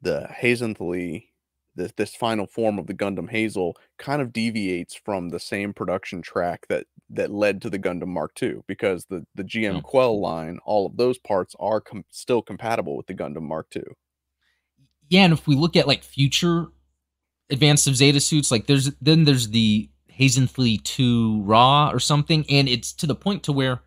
[0.02, 1.30] the Haze'n-thley,
[1.76, 6.22] this this final form of the Gundam Hazel, kind of deviates from the same production
[6.22, 9.82] track that that led to the Gundam Mark II, because the the GM Oh.
[9.82, 13.84] Quel line, all of those parts are com- still compatible with the Gundam Mark II.
[15.10, 16.68] Yeah, and if we look at like future
[17.52, 19.90] advanced of Zeta suits, like there's then there's the
[20.20, 23.82] Haze'n-thley 2 Rah or something, and it's to the point to where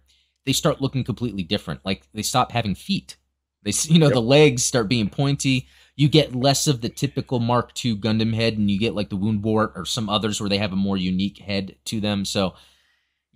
[0.47, 1.81] they start looking completely different.
[1.85, 3.17] Like they stop having feet.
[3.65, 4.15] They you know Yep.
[4.15, 5.67] the legs start being pointy.
[5.97, 9.17] You get less of the typical Mark II Gundam head, and you get like the
[9.19, 12.25] Woundwort or some others where they have a more unique head to them.
[12.25, 12.55] So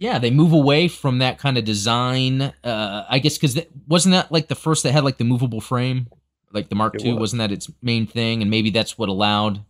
[0.02, 2.42] yeah, they move away from that kind of design.
[2.64, 6.08] Uh, I guess because wasn't that like the first that had like the movable frame,
[6.50, 7.12] like the Mark It II?
[7.12, 7.20] was.
[7.20, 8.42] Wasn't that its main thing?
[8.42, 9.64] And maybe that's what allowed,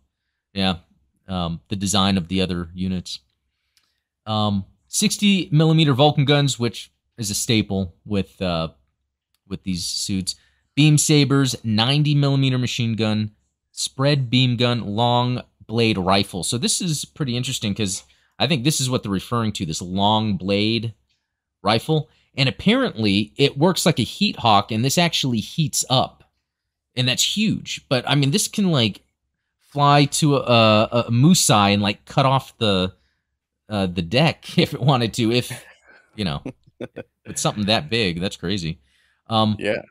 [0.55, 0.77] yeah,
[1.29, 3.21] um, the design of the other units.
[4.25, 8.69] Um, sixty millimeter Vulcan guns, which is a staple with uh,
[9.47, 10.35] with these suits.
[10.75, 13.33] Beam sabers, ninety millimeter machine gun,
[13.71, 16.43] spread beam gun, long blade rifle.
[16.43, 18.05] So this is pretty interesting because
[18.39, 20.95] I think this is what they're referring to this long blade
[21.63, 22.09] rifle.
[22.37, 26.25] And apparently it works like a heat hawk, and this actually heats up.
[26.97, 27.87] And that's huge.
[27.89, 29.03] But I mean, this can like
[29.73, 32.95] fly to a, a, a Musai and like cut off the
[33.69, 35.31] uh, the deck if it wanted to.
[35.33, 35.65] If
[36.15, 36.43] you know,
[37.25, 38.81] it's something that big, that's crazy.
[39.29, 39.83] Um, Yeah,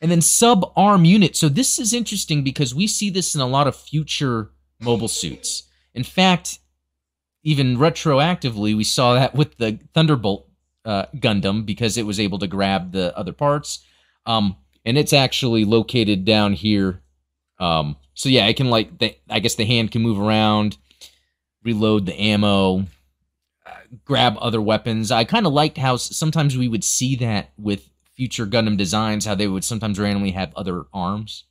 [0.00, 1.36] and then sub arm unit.
[1.36, 5.64] So this is interesting because we see this in a lot of future mobile suits.
[5.94, 6.58] In fact,
[7.42, 10.48] even retroactively, we saw that with the Thunderbolt
[10.84, 13.84] uh, Gundam because it was able to grab the other parts.
[14.26, 17.02] Um, and it's actually located down here.
[17.58, 20.76] Um, so yeah, it can like the, I guess the hand can move around,
[21.62, 22.86] reload the ammo.
[23.66, 23.70] uh,
[24.04, 25.10] grab other weapons.
[25.10, 29.34] I kind of liked how sometimes we would see that with future Gundam designs, how
[29.34, 31.44] they would sometimes randomly have other arms.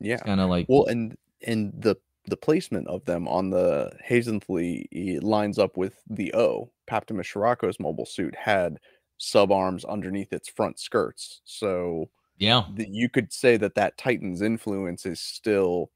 [0.00, 0.18] Yeah.
[0.18, 1.96] Kind of like Well, and and the
[2.28, 6.70] the placement of them on the Haze'n-thley lines up with the O.
[6.86, 8.78] Paptimus Scirocco's mobile suit had
[9.18, 12.08] sub arms underneath its front skirts, so
[12.38, 15.90] yeah, the, you could say that that Titan's influence is still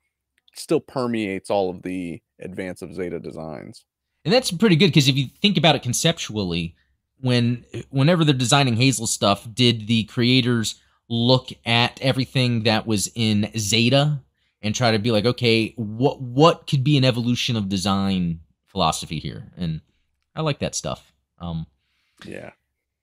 [0.54, 3.84] still permeates all of the Advance of Zeta designs.
[4.24, 6.74] and that's pretty good because if you think about it conceptually,
[7.20, 13.50] when whenever they're designing Hazel stuff, did the creators look at everything that was in
[13.56, 14.20] Zeta
[14.62, 19.18] and try to be like, okay, what what could be an evolution of design philosophy
[19.18, 19.52] here?
[19.56, 19.80] And
[20.34, 21.12] I like that stuff.
[21.38, 21.66] Um,
[22.24, 22.50] Yeah.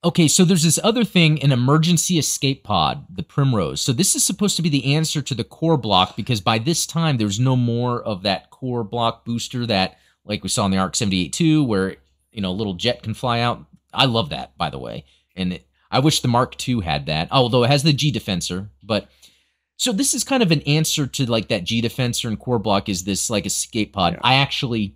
[0.02, 3.82] Okay, so there's this other thing, an emergency escape pod, the Primrose.
[3.82, 6.86] So this is supposed to be the answer to the core block because by this
[6.86, 10.78] time there's no more of that core block booster that like we saw in the
[10.78, 11.98] Arc 78-2 where,
[12.32, 13.66] you know, a little jet can fly out.
[13.94, 15.04] I love that, by the way.
[15.36, 18.70] And it, I wish the Mark II had that, although it has the G Defensor.
[18.82, 19.10] But
[19.80, 22.90] so this is kind of an answer to like that G Defensor and core block
[22.90, 24.14] is this like escape pod.
[24.14, 24.20] Yeah.
[24.24, 24.96] I actually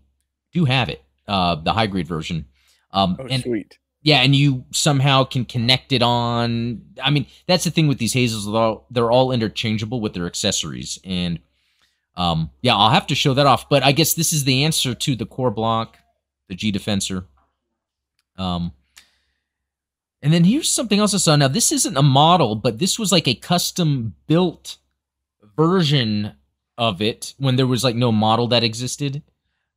[0.52, 2.46] do have it, uh, the high grade version.
[2.92, 3.80] Um, Oh, and sweet.
[4.02, 6.82] yeah, and you somehow can connect it on.
[7.02, 10.26] I mean, that's the thing with these hazels; they're all, they're all interchangeable with their
[10.28, 11.40] accessories, and
[12.18, 13.70] um, yeah, I'll have to show that off.
[13.70, 15.98] But I guess this is the answer to the core block,
[16.50, 17.26] the G Defensor.
[18.38, 18.74] Um,
[20.24, 21.36] and then here's something else I saw.
[21.36, 24.78] Now, this isn't a model, but this was like a custom built
[25.58, 26.34] version
[26.78, 29.22] of it when there was like no model that existed.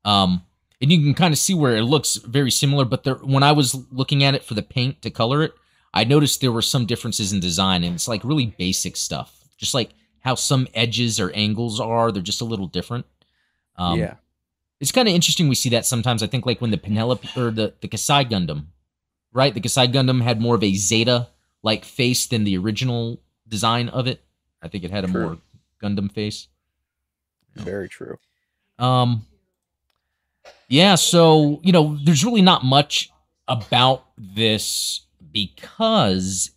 [0.05, 0.43] Um,
[0.81, 2.85] and you can kind of see where it looks very similar.
[2.85, 5.53] But there, when I was looking at it for the paint to color it,
[5.93, 9.75] I noticed there were some differences in design, and it's like really basic stuff, just
[9.75, 9.91] like
[10.21, 12.13] how some edges or angles are.
[12.13, 13.07] They're just a little different.
[13.75, 14.15] Um, yeah.
[14.79, 15.49] it's kind of interesting.
[15.49, 16.23] We see that sometimes.
[16.23, 18.67] I think like when the Penelope or the the Xi Gundam,
[19.33, 19.55] right?
[19.55, 21.29] The Xi Gundam had more of a Zeta
[21.63, 24.23] like face than the original design of it.
[24.63, 25.23] I think it had a True.
[25.23, 25.39] more
[25.83, 26.49] Gundam face.
[27.55, 28.19] Very true.
[28.79, 29.27] Um,
[30.69, 33.11] yeah, so you know, there's really not much
[33.49, 35.03] about this
[35.33, 36.51] because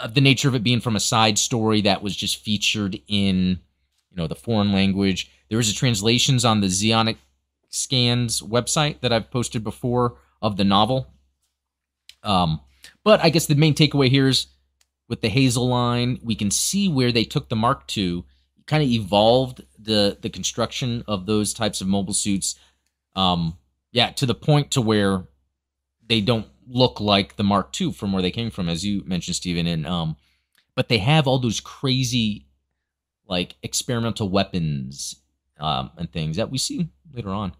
[0.00, 3.60] of the nature of it being from a side story that was just featured in,
[4.10, 5.30] you know, the foreign language.
[5.48, 7.16] There is a translations on the Zeonic
[7.68, 11.08] Scans website that I've posted before of the novel.
[12.24, 12.60] Um,
[13.04, 14.46] but I guess the main takeaway here is
[15.08, 18.24] with the Hazel line, we can see where they took the Mark II,
[18.66, 22.58] kind of evolved the the construction of those types of mobile suits.
[23.14, 23.58] Um,
[23.92, 25.24] yeah, to the point to where
[26.08, 29.36] they don't look like the Mark II from where they came from, as you mentioned,
[29.36, 29.66] Stephen.
[29.66, 30.16] And um,
[30.74, 32.46] but they have all those crazy,
[33.26, 35.16] like experimental weapons
[35.58, 37.52] um, and things that we see later on.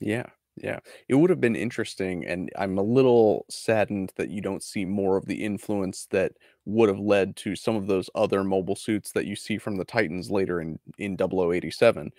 [0.00, 0.26] Yeah,
[0.56, 0.78] yeah.
[1.08, 5.16] It would have been interesting, and I'm a little saddened that you don't see more
[5.16, 6.32] of the influence that
[6.64, 9.84] would have led to some of those other mobile suits that you see from the
[9.84, 12.12] Titans later in in 0087.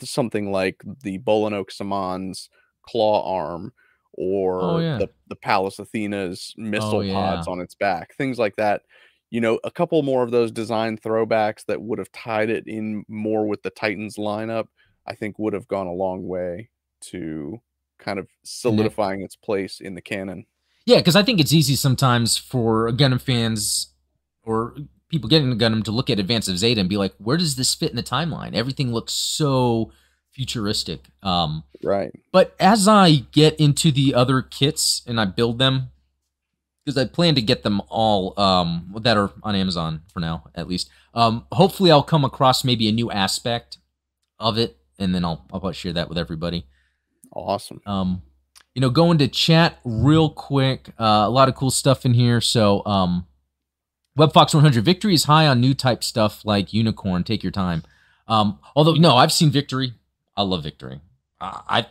[0.00, 2.50] Something like the Bolinoak Sammahn's
[2.82, 4.98] claw arm oh, or Oh, yeah.
[4.98, 7.12] the, the Pallas Athena's missile oh, yeah.
[7.12, 8.82] pods on its back, things like that.
[9.30, 13.04] You know, a couple more of those design throwbacks that would have tied it in
[13.08, 14.68] more with the Titans lineup,
[15.06, 16.70] I think would have gone a long way
[17.02, 17.60] to
[17.98, 20.46] kind of solidifying its place in the canon.
[20.86, 23.88] Yeah, because I think it's easy sometimes for Gundam fans
[24.42, 24.74] or
[25.10, 27.56] people getting into Gundam to look at Advance of Zeta and be like, where does
[27.56, 28.54] this fit in the timeline?
[28.54, 29.92] Everything looks so
[30.30, 31.00] futuristic.
[31.22, 32.10] Um, Right.
[32.32, 35.90] but as I get into the other kits and I build them,
[36.84, 40.66] because I plan to get them all um, that are on Amazon for now, at
[40.68, 40.88] least.
[41.12, 43.76] Um, hopefully, I'll come across maybe a new aspect
[44.38, 46.64] of it, and then I'll I'll share that with everybody.
[47.32, 47.80] Awesome.
[47.86, 48.22] Um,
[48.74, 50.90] you know, going to chat real quick.
[50.98, 52.40] Uh, a lot of cool stuff in here.
[52.40, 53.26] So, um,
[54.18, 57.24] WebFox 100 Victory is high on new type stuff like Unicorn.
[57.24, 57.84] Take your time.
[58.26, 59.94] Um, although no, I've seen Victory.
[60.36, 61.00] I love Victory.
[61.40, 61.86] Uh, I,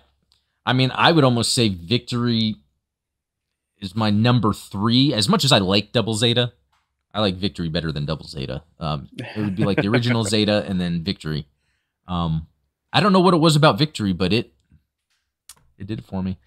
[0.66, 2.56] I mean, I would almost say Victory
[3.80, 5.14] is my number three.
[5.14, 6.54] As much as I like Double Zeta,
[7.14, 8.64] I like Victory better than Double Zeta.
[8.80, 11.48] Um, it would be like the original Zeta and then Victory.
[12.08, 12.48] Um,
[12.92, 14.54] I don't know what it was about Victory, but it
[15.78, 16.38] it did it for me.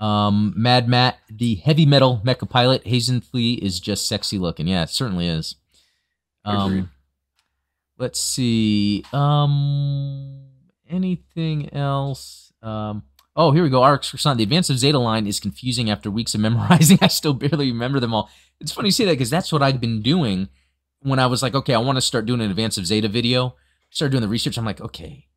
[0.00, 4.66] Um, Mad Matt, the heavy metal mecha pilot, Haze'n-thley is just sexy looking.
[4.66, 5.56] Yeah, it certainly is.
[6.44, 6.90] Um,
[7.96, 9.04] let's see.
[9.12, 10.48] Um,
[10.88, 12.52] anything else?
[12.62, 13.04] Um,
[13.36, 13.84] oh, here we go.
[13.84, 14.36] RX Croissant.
[14.36, 16.98] The Advance of Zeta line is confusing after weeks of memorizing.
[17.00, 18.30] I still barely remember them all.
[18.60, 20.48] It's funny you say that because that's what I'd been doing
[21.00, 23.56] when I was like, okay, I want to start doing an Advance of Zeta video.
[23.90, 24.58] Started doing the research.
[24.58, 25.28] I'm like, okay,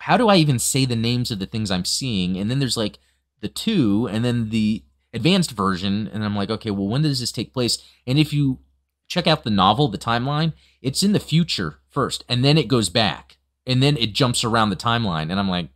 [0.00, 2.36] how do I even say the names of the things I'm seeing?
[2.36, 2.98] And then there's like
[3.40, 4.82] the two and then the
[5.12, 7.78] advanced version, and I'm like, okay, well, when does this take place?
[8.06, 8.60] And if you
[9.08, 12.88] check out the novel, the timeline, it's in the future first, and then it goes
[12.88, 15.68] back, and then it jumps around the timeline, and I'm like,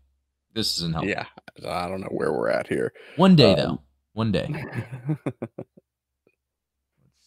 [0.55, 1.11] this isn't helpful.
[1.11, 1.27] Yeah,
[1.69, 2.93] I don't know where we're at here.
[3.17, 3.81] One day Um, though,
[4.13, 4.47] one day.
[5.19, 5.35] Let's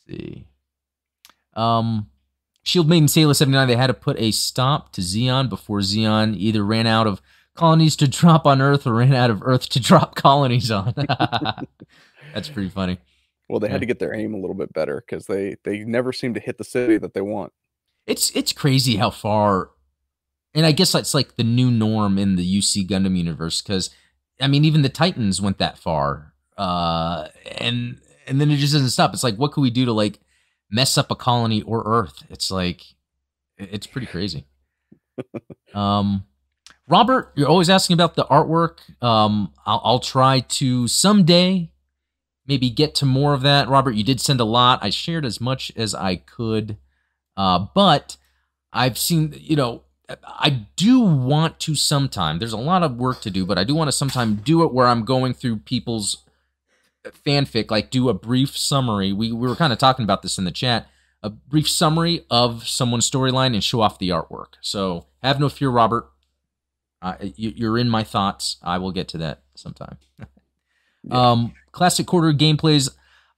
[0.07, 0.47] see.
[1.53, 2.09] Um,
[2.67, 6.65] Shield Maiden Sayla 79, they had to put a stop to Zeon before Zeon either
[6.65, 7.21] ran out of
[7.55, 10.93] colonies to drop on Earth or ran out of Earth to drop colonies on.
[12.33, 12.97] That's pretty funny.
[13.47, 13.71] well, they Yeah.
[13.71, 16.41] had to get their aim a little bit better because they they never seem to
[16.41, 17.53] hit the city that they want.
[18.05, 19.69] It's it's crazy how far,
[20.53, 23.89] and I guess that's like the new norm in the UC Gundam universe because
[24.41, 28.89] I mean even the Titans went that far, uh, and and then it just doesn't
[28.89, 29.13] stop.
[29.13, 30.19] It's like what could we do to like
[30.69, 32.23] mess up a colony or Earth?
[32.29, 32.83] It's like
[33.57, 34.45] it's pretty crazy.
[35.73, 36.25] um,
[36.87, 38.79] Robert, you're always asking about the artwork.
[39.03, 41.71] Um, I'll, I'll try to someday
[42.47, 43.67] maybe get to more of that.
[43.67, 44.79] Robert, you did send a lot.
[44.81, 46.77] I shared as much as I could.
[47.35, 48.17] Uh, but
[48.71, 49.83] I've seen, you know,
[50.23, 52.39] I do want to sometime.
[52.39, 54.73] There's a lot of work to do, but I do want to sometime do it
[54.73, 56.23] where I'm going through people's
[57.11, 59.13] fanfic, like do a brief summary.
[59.13, 60.87] We, we were kind of talking about this in the chat.
[61.23, 64.53] A brief summary of someone's storyline and show off the artwork.
[64.61, 66.09] So have no fear, Robert.
[67.01, 68.57] Uh, you, you're in my thoughts.
[68.63, 69.97] I will get to that sometime.
[71.03, 71.31] Yeah.
[71.31, 72.89] Um, classic quarter gameplays.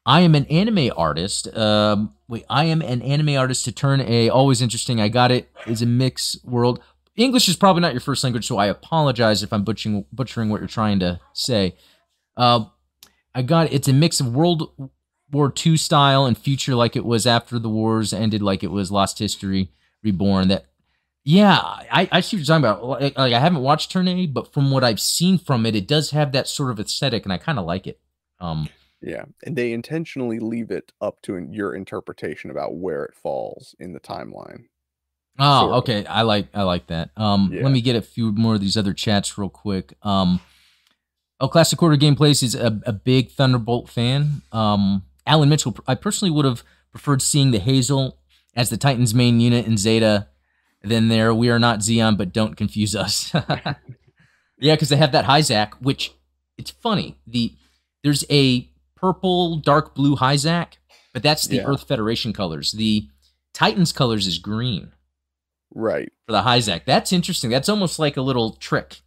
[0.05, 1.55] I am an anime artist.
[1.55, 4.99] Um, wait, I am an anime artist to turn a always interesting.
[4.99, 5.51] I got it.
[5.67, 6.82] Is a mix world.
[7.15, 10.61] English is probably not your first language, so I apologize if I'm butchering butchering what
[10.61, 11.76] you're trying to say.
[12.38, 12.65] Uh,
[13.36, 13.73] I got it.
[13.73, 14.71] It's a mix of World
[15.32, 18.91] War II style and future, like it was after the wars ended, like it was
[18.91, 19.71] Lost History
[20.03, 20.47] Reborn.
[20.47, 20.65] That,
[21.23, 22.84] yeah, I, I see what you're talking about.
[22.86, 25.88] Like, like, I haven't watched Turn A, but from what I've seen from it, it
[25.88, 27.99] does have that sort of aesthetic, and I kind of like it.
[28.39, 28.69] Um,
[29.01, 33.75] Yeah, and they intentionally leave it up to in- your interpretation about where it falls
[33.80, 34.63] in the timeline.
[35.38, 35.77] Oh, Sort of.
[35.84, 36.05] okay.
[36.07, 37.11] I like I like that.
[37.15, 37.63] Um, Yeah.
[37.63, 39.93] let me get a few more of these other chats real quick.
[40.01, 40.41] Um,
[41.39, 44.41] oh, classic quarter gameplays is a, a big Thunderbolt fan.
[44.51, 45.75] Um, Alan Mitchell.
[45.87, 48.17] I personally would have preferred seeing the Hazel
[48.55, 50.27] as the Titans' main unit in Zeta.
[50.81, 53.33] Then there, we are not Zeon, but don't confuse us.
[53.33, 56.13] yeah, because they have that Hyzak, which
[56.57, 57.17] it's funny.
[57.27, 57.53] The
[58.03, 60.73] there's a purple, dark blue Hyzak,
[61.13, 61.63] but that's the Yeah.
[61.65, 62.71] Earth Federation colors.
[62.71, 63.07] The
[63.53, 64.93] Titans colors is green
[65.73, 66.09] Right.
[66.25, 66.85] for the Hyzak.
[66.85, 67.49] That's interesting.
[67.49, 69.01] That's almost like a little trick.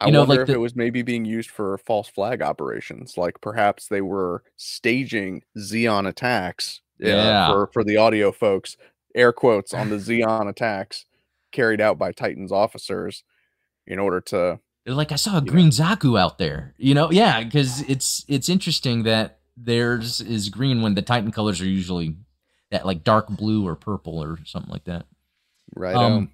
[0.00, 2.42] I You know, wonder like if the- it was maybe being used for false flag
[2.42, 3.16] operations.
[3.16, 6.80] Like perhaps they were staging Zeon attacks.
[7.02, 7.48] uh, Yeah.
[7.48, 8.76] for for the audio folks,
[9.14, 11.04] air quotes on the Zeon attacks
[11.52, 13.22] carried out by Titans officers
[13.86, 15.50] in order to They're like, I saw a know.
[15.52, 16.74] green Zaku out there.
[16.78, 21.60] You know, yeah, because it's it's interesting that theirs is green when the Titan colors
[21.62, 22.16] are usually
[22.70, 25.06] that like dark blue or purple or something like that.
[25.74, 26.30] right Um,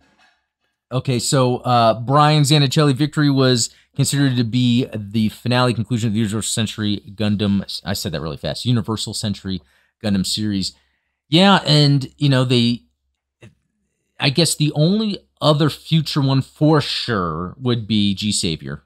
[0.93, 6.20] okay, so uh, Brian Zanichelli victory was considered to be the finale conclusion of the
[6.20, 7.80] Universal Century Gundam.
[7.84, 8.64] I said that really fast.
[8.64, 9.61] Universal Century
[10.03, 10.74] Gundam series.
[11.28, 12.82] Yeah, and you know they.
[14.20, 18.84] I guess the only other future one for sure would be G Savior.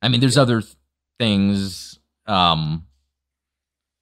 [0.00, 0.74] I mean, there's other th-
[1.18, 2.86] things, um,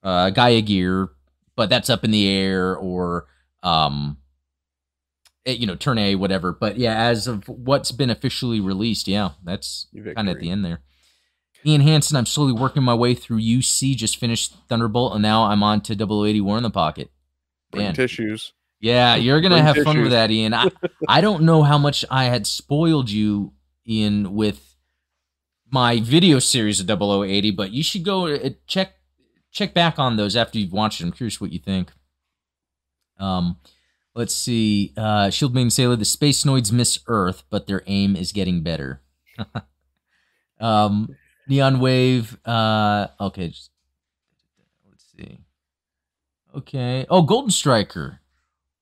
[0.03, 1.09] uh, Gaia Gear,
[1.57, 3.27] but that's up in the air, or
[3.63, 4.19] um,
[5.47, 6.53] you know, turn A, whatever.
[6.53, 10.65] But yeah, as of what's been officially released, yeah, that's kind of at the end
[10.65, 10.81] there.
[11.67, 13.97] Ian Hansen, I'm slowly working my way through UC.
[13.97, 17.11] Just finished Thunderbolt, and now I'm on to 080 War in the Pocket.
[17.71, 17.95] bring Man.
[17.95, 18.53] tissues.
[18.81, 20.53] Yeah, you're gonna Bring have fun with that, Ian.
[20.53, 20.69] I,
[21.09, 23.55] I don't know how much I had spoiled you,
[23.89, 24.77] Ian, with
[25.71, 28.93] my video series of 0080, but you should go uh, check
[29.51, 31.05] check back on those after you've watched it.
[31.05, 31.93] I'm curious what you think.
[33.19, 33.57] Um,
[34.15, 34.93] let's see.
[34.97, 39.03] Uh, Shield Main Sayla, the Space Noids miss Earth, but their aim is getting better.
[40.61, 41.15] um,
[41.49, 42.39] Neon Wave.
[42.45, 43.71] Uh, okay, just,
[44.89, 45.41] let's see.
[46.57, 47.07] Okay.
[47.09, 48.21] Oh, Golden Striker.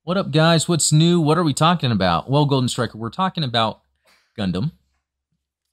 [0.03, 0.67] What up, guys?
[0.67, 1.19] What's new?
[1.19, 2.29] What are we talking about?
[2.29, 3.81] Well, Golden Striker, we're talking about
[4.37, 4.71] Gundam.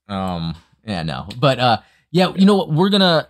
[0.07, 0.55] Um,
[0.85, 1.77] yeah, no, but uh,
[2.11, 2.71] yeah, you know what?
[2.71, 3.27] We're gonna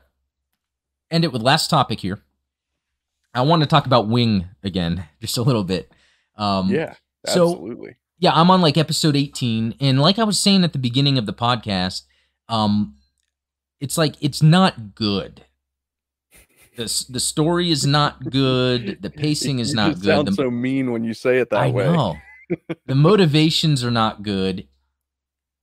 [1.10, 2.20] end it with last topic here.
[3.34, 5.92] I want to talk about Wing again, just a little bit.
[6.38, 6.96] Um, yeah,
[7.28, 7.96] so- absolutely.
[8.20, 11.26] yeah, I'm on like episode 18, and like I was saying at the beginning of
[11.26, 12.04] the podcast,
[12.50, 12.96] um,
[13.80, 15.46] it's like it's not good.
[16.78, 19.02] the The story is not good.
[19.02, 20.04] The pacing is You not good.
[20.06, 21.86] Sound The- so mean when you say it that I way.
[21.86, 22.16] know.
[22.86, 24.68] the motivations are not good.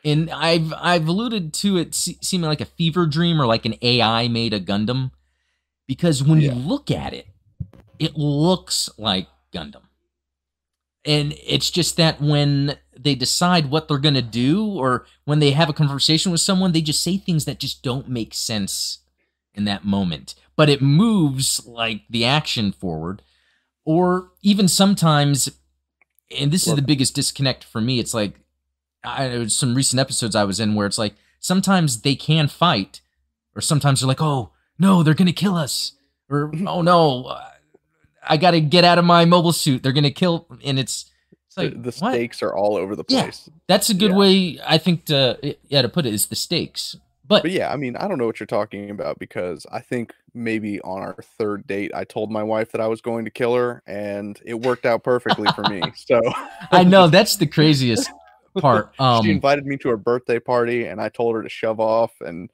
[0.05, 3.75] and I've I've alluded to it se- seeming like a fever dream or like an
[3.83, 5.11] AI made a Gundam,
[5.87, 6.53] because when Yeah.
[6.53, 7.27] you look at it,
[7.99, 9.83] it looks like Gundam,
[11.05, 15.68] and it's just that when they decide what they're gonna do, or when they have
[15.68, 18.99] a conversation with someone, they just say things that just don't make sense
[19.55, 23.22] in that moment, but it moves like the action forward,
[23.84, 25.51] or even sometimes,
[26.36, 27.99] and this is the biggest disconnect for me.
[27.99, 28.40] It's like
[29.05, 33.01] I some recent episodes I was in where it's like sometimes they can fight,
[33.55, 35.92] or sometimes they're like, oh no, they're gonna kill us,
[36.28, 37.38] or oh no,
[38.27, 39.83] I gotta get out of my mobile suit.
[39.83, 41.11] They're gonna kill, and it's
[41.47, 42.12] it's The- like the what?
[42.12, 43.45] stakes are all over the place.
[43.47, 43.55] Yeah.
[43.69, 44.16] That's a good Yeah.
[44.16, 46.97] way I think to yeah to put it is the stakes.
[47.27, 50.14] But, But yeah, I mean, I don't know what you're talking about because I think
[50.33, 53.55] maybe on our third date, I told my wife that I was going to kill
[53.55, 55.83] her, and it worked out perfectly for me.
[55.95, 56.21] So
[56.73, 58.11] I know that's the craziest
[58.59, 58.93] part.
[58.97, 62.12] she Um, invited me to her birthday party, and I told her to shove off,
[62.23, 62.49] and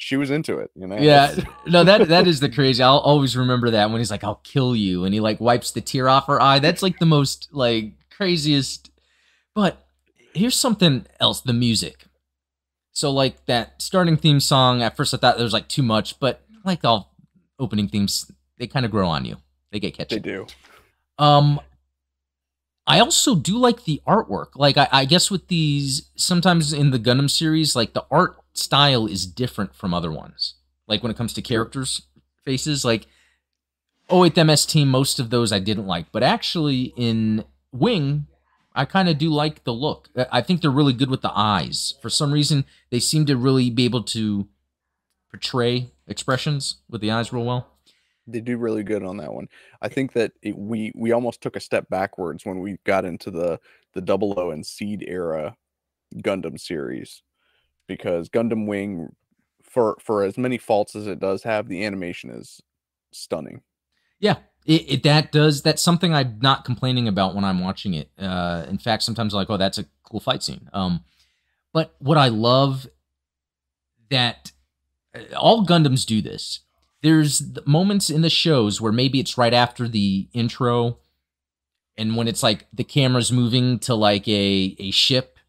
[0.00, 0.70] she was into it.
[0.74, 0.96] You know?
[0.96, 1.34] yeah,
[1.66, 2.82] no that that is the crazy.
[2.82, 5.82] I'll always remember that when he's like, "I'll kill you," and he like wipes the
[5.82, 6.58] tear off her eye.
[6.58, 8.90] That's like the most like craziest.
[9.54, 9.86] But
[10.32, 12.06] here's something else: the music.
[12.92, 14.80] So like that starting theme song.
[14.82, 17.14] At first, I thought there was like too much, but like all
[17.58, 19.36] opening themes, they kind of grow on you.
[19.70, 20.16] They get catchy.
[20.16, 20.46] they do.
[21.18, 21.60] Um,
[22.86, 24.56] I also do like the artwork.
[24.56, 29.06] Like, I, I guess with these, sometimes in the Gundam series, like the art style
[29.06, 30.54] is different from other ones.
[30.86, 32.02] Like when it comes to characters'
[32.44, 33.06] faces, like
[34.08, 38.26] oh wait, the MS team, most of those I didn't like, but actually in Wing,
[38.74, 40.08] I kind of do like the look.
[40.16, 41.94] I- I think they're really good with the eyes.
[42.02, 44.48] For some reason, they seem to really be able to
[45.30, 47.68] portray expressions with the eyes real well.
[48.26, 49.48] They do really good on that one.
[49.80, 53.30] I think that it, we we almost took a step backwards when we got into
[53.30, 53.60] the
[53.94, 55.56] the Double O and Seed era
[56.16, 57.22] Gundam series
[57.90, 59.16] because Gundam Wing,
[59.62, 62.62] for for as many faults as it does have, the animation is
[63.12, 63.62] stunning.
[64.20, 68.10] Yeah, it, it that does that's something I'm not complaining about when I'm watching it.
[68.16, 70.70] Uh, in fact, sometimes I'm like, oh, that's a cool fight scene.
[70.72, 71.04] Um,
[71.72, 72.86] but what I love
[74.10, 74.52] that
[75.14, 76.60] uh, all Gundams do this.
[77.02, 80.98] There's moments in the shows where maybe it's right after the intro,
[81.96, 85.39] and when it's like the camera's moving to like a a ship,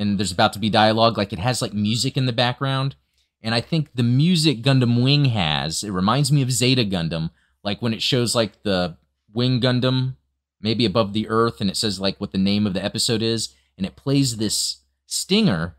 [0.00, 2.96] and there's about to be dialogue, like it has like music in the background.
[3.42, 7.30] And I think the music Gundam Wing has, it reminds me of Zeta Gundam,
[7.62, 8.96] like when it shows like the
[9.32, 10.16] Wing Gundam
[10.60, 13.54] maybe above the earth and it says like what the name of the episode is
[13.76, 15.76] and it plays this stinger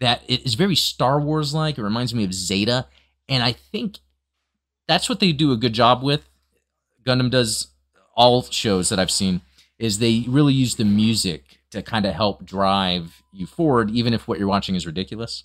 [0.00, 1.76] that is very Star Wars like.
[1.76, 2.86] It reminds me of Zeta
[3.28, 3.98] and I think
[4.86, 6.28] that's what they do a good job with.
[7.04, 7.68] Gundam does
[8.14, 9.42] all shows that I've seen
[9.78, 14.26] is they really use the music to kind of help drive you forward even if
[14.26, 15.44] what you're watching is ridiculous.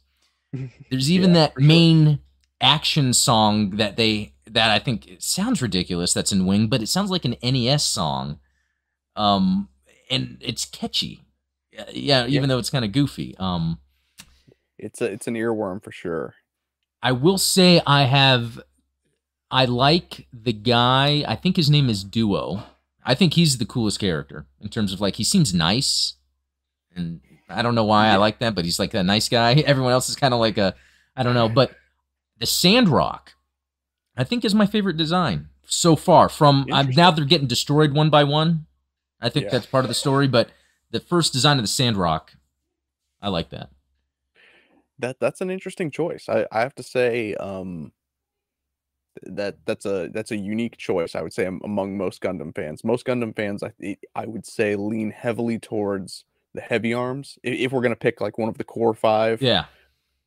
[0.90, 1.64] There's even Yeah, that sure.
[1.68, 2.20] main
[2.62, 6.88] action song that they that I think it sounds ridiculous that's in Wing, but it
[6.88, 8.40] sounds like an NES song.
[9.16, 9.70] Um
[10.10, 11.22] and it's catchy.
[11.92, 13.36] Yeah, Yeah, even though it's kind of goofy.
[13.38, 13.80] Um
[14.78, 16.36] It's a it's an earworm for sure.
[17.02, 18.62] I will say I have
[19.52, 22.64] I like the guy, I think his name is Duo.
[23.06, 26.14] I think he's the coolest character in terms of like he seems nice.
[26.96, 29.54] And I don't know why I like that, but he's like a nice guy.
[29.66, 30.76] Everyone else is kind of like a
[31.16, 31.76] I don't know, but
[32.40, 33.34] the Sandrock
[34.16, 38.10] I think is my favorite design so far from uh, now they're getting destroyed one
[38.10, 38.66] by one.
[39.22, 39.52] I think Yeah.
[39.52, 40.50] that's part of the story, but
[40.92, 42.34] the first design of the Sandrock
[43.22, 43.70] I like that.
[45.00, 46.30] That that's an interesting choice.
[46.30, 47.92] I, I have to say, um,
[49.24, 51.16] that that's a that's a unique choice.
[51.16, 52.84] I would say among most Gundam fans.
[52.84, 57.38] Most Gundam fans, I I would say, lean heavily towards the Heavyarms.
[57.44, 59.66] If we're gonna pick like one of the core five, Yeah.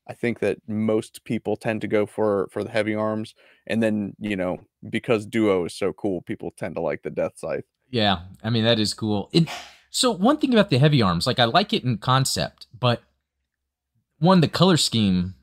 [0.09, 3.35] I think that most people tend to go for for the Heavyarms,
[3.65, 4.59] and then you know
[4.89, 7.63] because Duo is so cool, people tend to like the Deathscythe.
[7.89, 9.29] Yeah, I mean that is cool.
[9.33, 9.49] It,
[9.89, 13.01] so one thing about the Heavyarms, like I like it in concept, but
[14.19, 15.35] one the color scheme,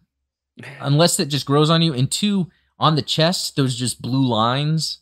[0.81, 4.99] unless it just grows on you, and two on the chest, those just blue lines.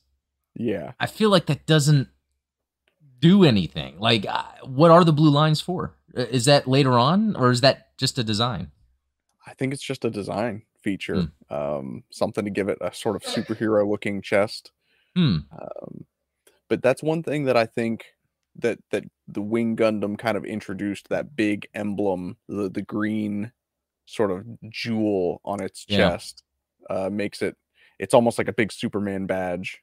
[0.55, 2.09] Yeah, I feel like that doesn't
[3.20, 3.99] do anything.
[3.99, 5.95] Like, uh, what are the blue lines for?
[6.16, 8.70] Uh, Is that later on, or is that just a design?
[9.47, 13.23] I think it's just a design feature, um, something to give it a sort of
[13.23, 14.73] superhero looking chest.
[15.16, 15.39] Hmm.
[15.53, 16.05] Um,
[16.68, 18.07] but that's one thing that I think
[18.57, 23.53] that that the Wing Gundam kind of introduced that big emblem, the the green
[24.07, 25.97] sort of jewel on its Yeah.
[26.11, 26.43] chest,
[26.91, 27.57] uh, makes it.
[27.99, 29.80] It's almost like a big Superman badge.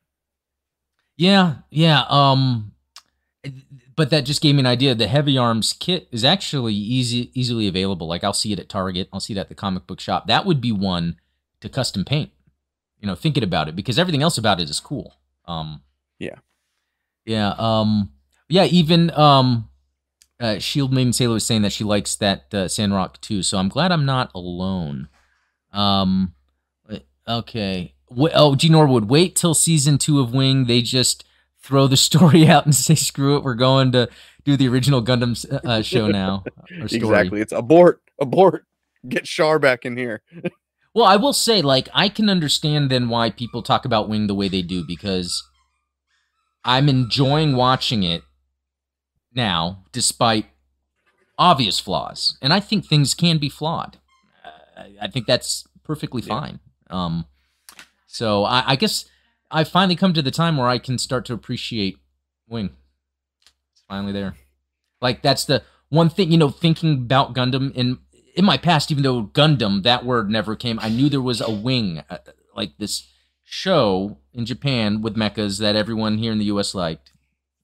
[1.17, 2.05] Yeah, yeah.
[2.09, 2.73] Um,
[3.95, 4.95] but that just gave me an idea.
[4.95, 8.07] The Heavyarms kit is actually easy, easily available.
[8.07, 9.09] Like I'll see it at Target.
[9.13, 10.27] I'll see it at the comic book shop.
[10.27, 11.17] That would be one
[11.61, 12.31] to custom paint.
[12.99, 15.15] You know, thinking about it because everything else about it is cool.
[15.45, 15.81] Um,
[16.19, 16.39] Yeah.
[17.25, 18.11] yeah, um,
[18.49, 18.65] yeah.
[18.65, 19.69] Even um,
[20.39, 23.41] uh, Shield Maiden Sayla was saying that she likes that uh, Sandrock too.
[23.41, 25.07] So I'm glad I'm not alone.
[25.71, 26.33] Um,
[27.29, 27.93] okay.
[28.17, 30.65] Oh, G Norwood, wait till season two of Wing.
[30.65, 31.23] They just
[31.61, 34.09] throw the story out and say, "Screw it, we're going to
[34.43, 36.43] do the original Gundam uh, uh, show now."
[36.81, 37.41] or story." Exactly.
[37.41, 38.65] It's abort, abort.
[39.07, 40.21] Get Char back in here.
[40.95, 44.33] Well, I will say, like, I can understand then why people talk about Wing the
[44.33, 45.47] way they do because
[46.65, 48.23] I'm enjoying watching it
[49.33, 50.47] now, despite
[51.37, 53.97] obvious flaws, and I think things can be flawed.
[54.43, 56.59] Uh, I- think that's perfectly fine.
[56.89, 57.25] Um,
[58.07, 59.05] so I, I guess
[59.51, 61.97] I finally come to the time where I can start to appreciate
[62.47, 62.71] Wing.
[63.73, 64.35] It's finally there.
[65.01, 66.49] Like that's the one thing you know.
[66.49, 67.99] Thinking about Gundam in
[68.35, 71.51] in my past, even though Gundam that word never came, I knew there was a
[71.51, 72.17] wing, uh,
[72.55, 73.07] like this
[73.43, 76.75] show in Japan with mechas that everyone here in the U.S.
[76.75, 77.11] liked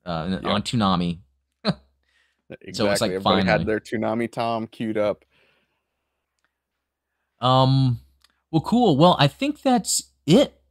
[0.05, 0.49] uh, Yeah.
[0.49, 1.19] on Toonami.
[1.63, 2.73] Exactly.
[2.73, 3.51] So it's like, Everybody finally.
[3.59, 5.25] had their Toonami Tom queued up.
[7.41, 7.99] Um,
[8.51, 8.97] well, cool.
[8.97, 10.61] Well, I think that's it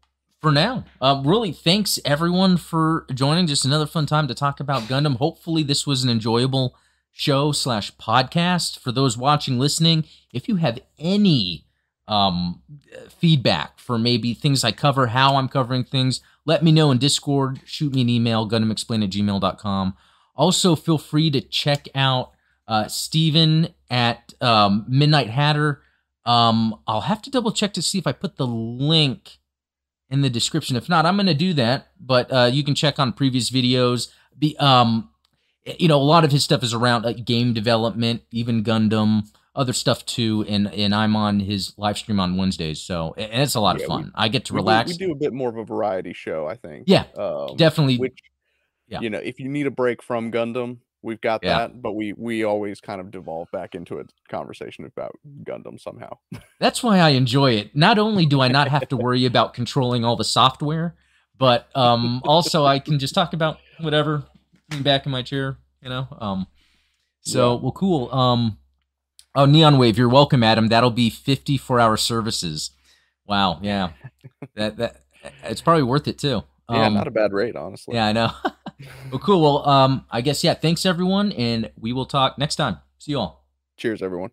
[0.40, 0.84] for now.
[1.00, 3.46] Uh, really, thanks everyone for joining.
[3.46, 5.16] Just another fun time to talk about Gundam.
[5.16, 6.76] Hopefully, this was an enjoyable
[7.12, 10.04] show slash podcast for those watching, listening.
[10.32, 11.66] If you have any
[12.06, 12.60] um
[13.08, 17.60] feedback for maybe things I cover, how I'm covering things, let me know in Discord.
[17.64, 19.96] Shoot me an email, gundamexplain at gmail.com.
[20.36, 22.32] Also, feel free to check out
[22.66, 25.80] uh, Steven at um, Midnight Hatter.
[26.26, 29.38] Um, I'll have to double check to see if I put the link
[30.10, 30.76] in the description.
[30.76, 31.88] If not, I'm going to do that.
[32.00, 34.08] But uh, you can check on previous videos.
[34.38, 35.10] Be um,
[35.78, 39.22] you know, a lot of his stuff is around uh, game development, even Gundam,
[39.54, 40.44] other stuff too.
[40.48, 43.84] And and I'm on his live stream on Wednesdays, so and it's a lot Yeah,
[43.86, 44.12] of we- fun.
[44.14, 44.90] I get to We do- relax.
[44.90, 46.84] We do, a bit more of a variety show, I think.
[46.86, 47.98] Yeah, Um, Definitely.
[47.98, 48.18] Which,
[48.88, 49.00] yeah.
[49.00, 51.58] you know, if you need a break from Gundam, we've got Yeah.
[51.58, 51.82] that.
[51.82, 55.12] But we we always kind of devolve back into a conversation about
[55.44, 56.18] Gundam somehow.
[56.60, 57.76] That's why I enjoy it.
[57.76, 60.96] Not only do I not have to worry about controlling all the software,
[61.38, 64.24] but um, also I can just talk about whatever
[64.80, 66.08] back in my chair, you know.
[66.18, 66.46] Um,
[67.20, 67.60] so Yeah.
[67.62, 68.12] well, cool.
[68.12, 68.58] Um,
[69.34, 70.68] oh, Neon Wave, you're welcome, Adam.
[70.68, 72.70] That'll be 54 hour services.
[73.26, 73.90] Wow, yeah,
[74.54, 74.96] that that
[75.44, 76.42] it's probably worth it too.
[76.70, 77.94] yeah, Um, not a bad rate, honestly.
[77.94, 78.30] yeah, I know.
[79.10, 79.42] Well, cool.
[79.42, 80.54] Well, um, I guess yeah.
[80.54, 82.78] Thanks everyone, and we will talk next time.
[82.98, 83.46] See you all.
[83.76, 84.30] Cheers, everyone.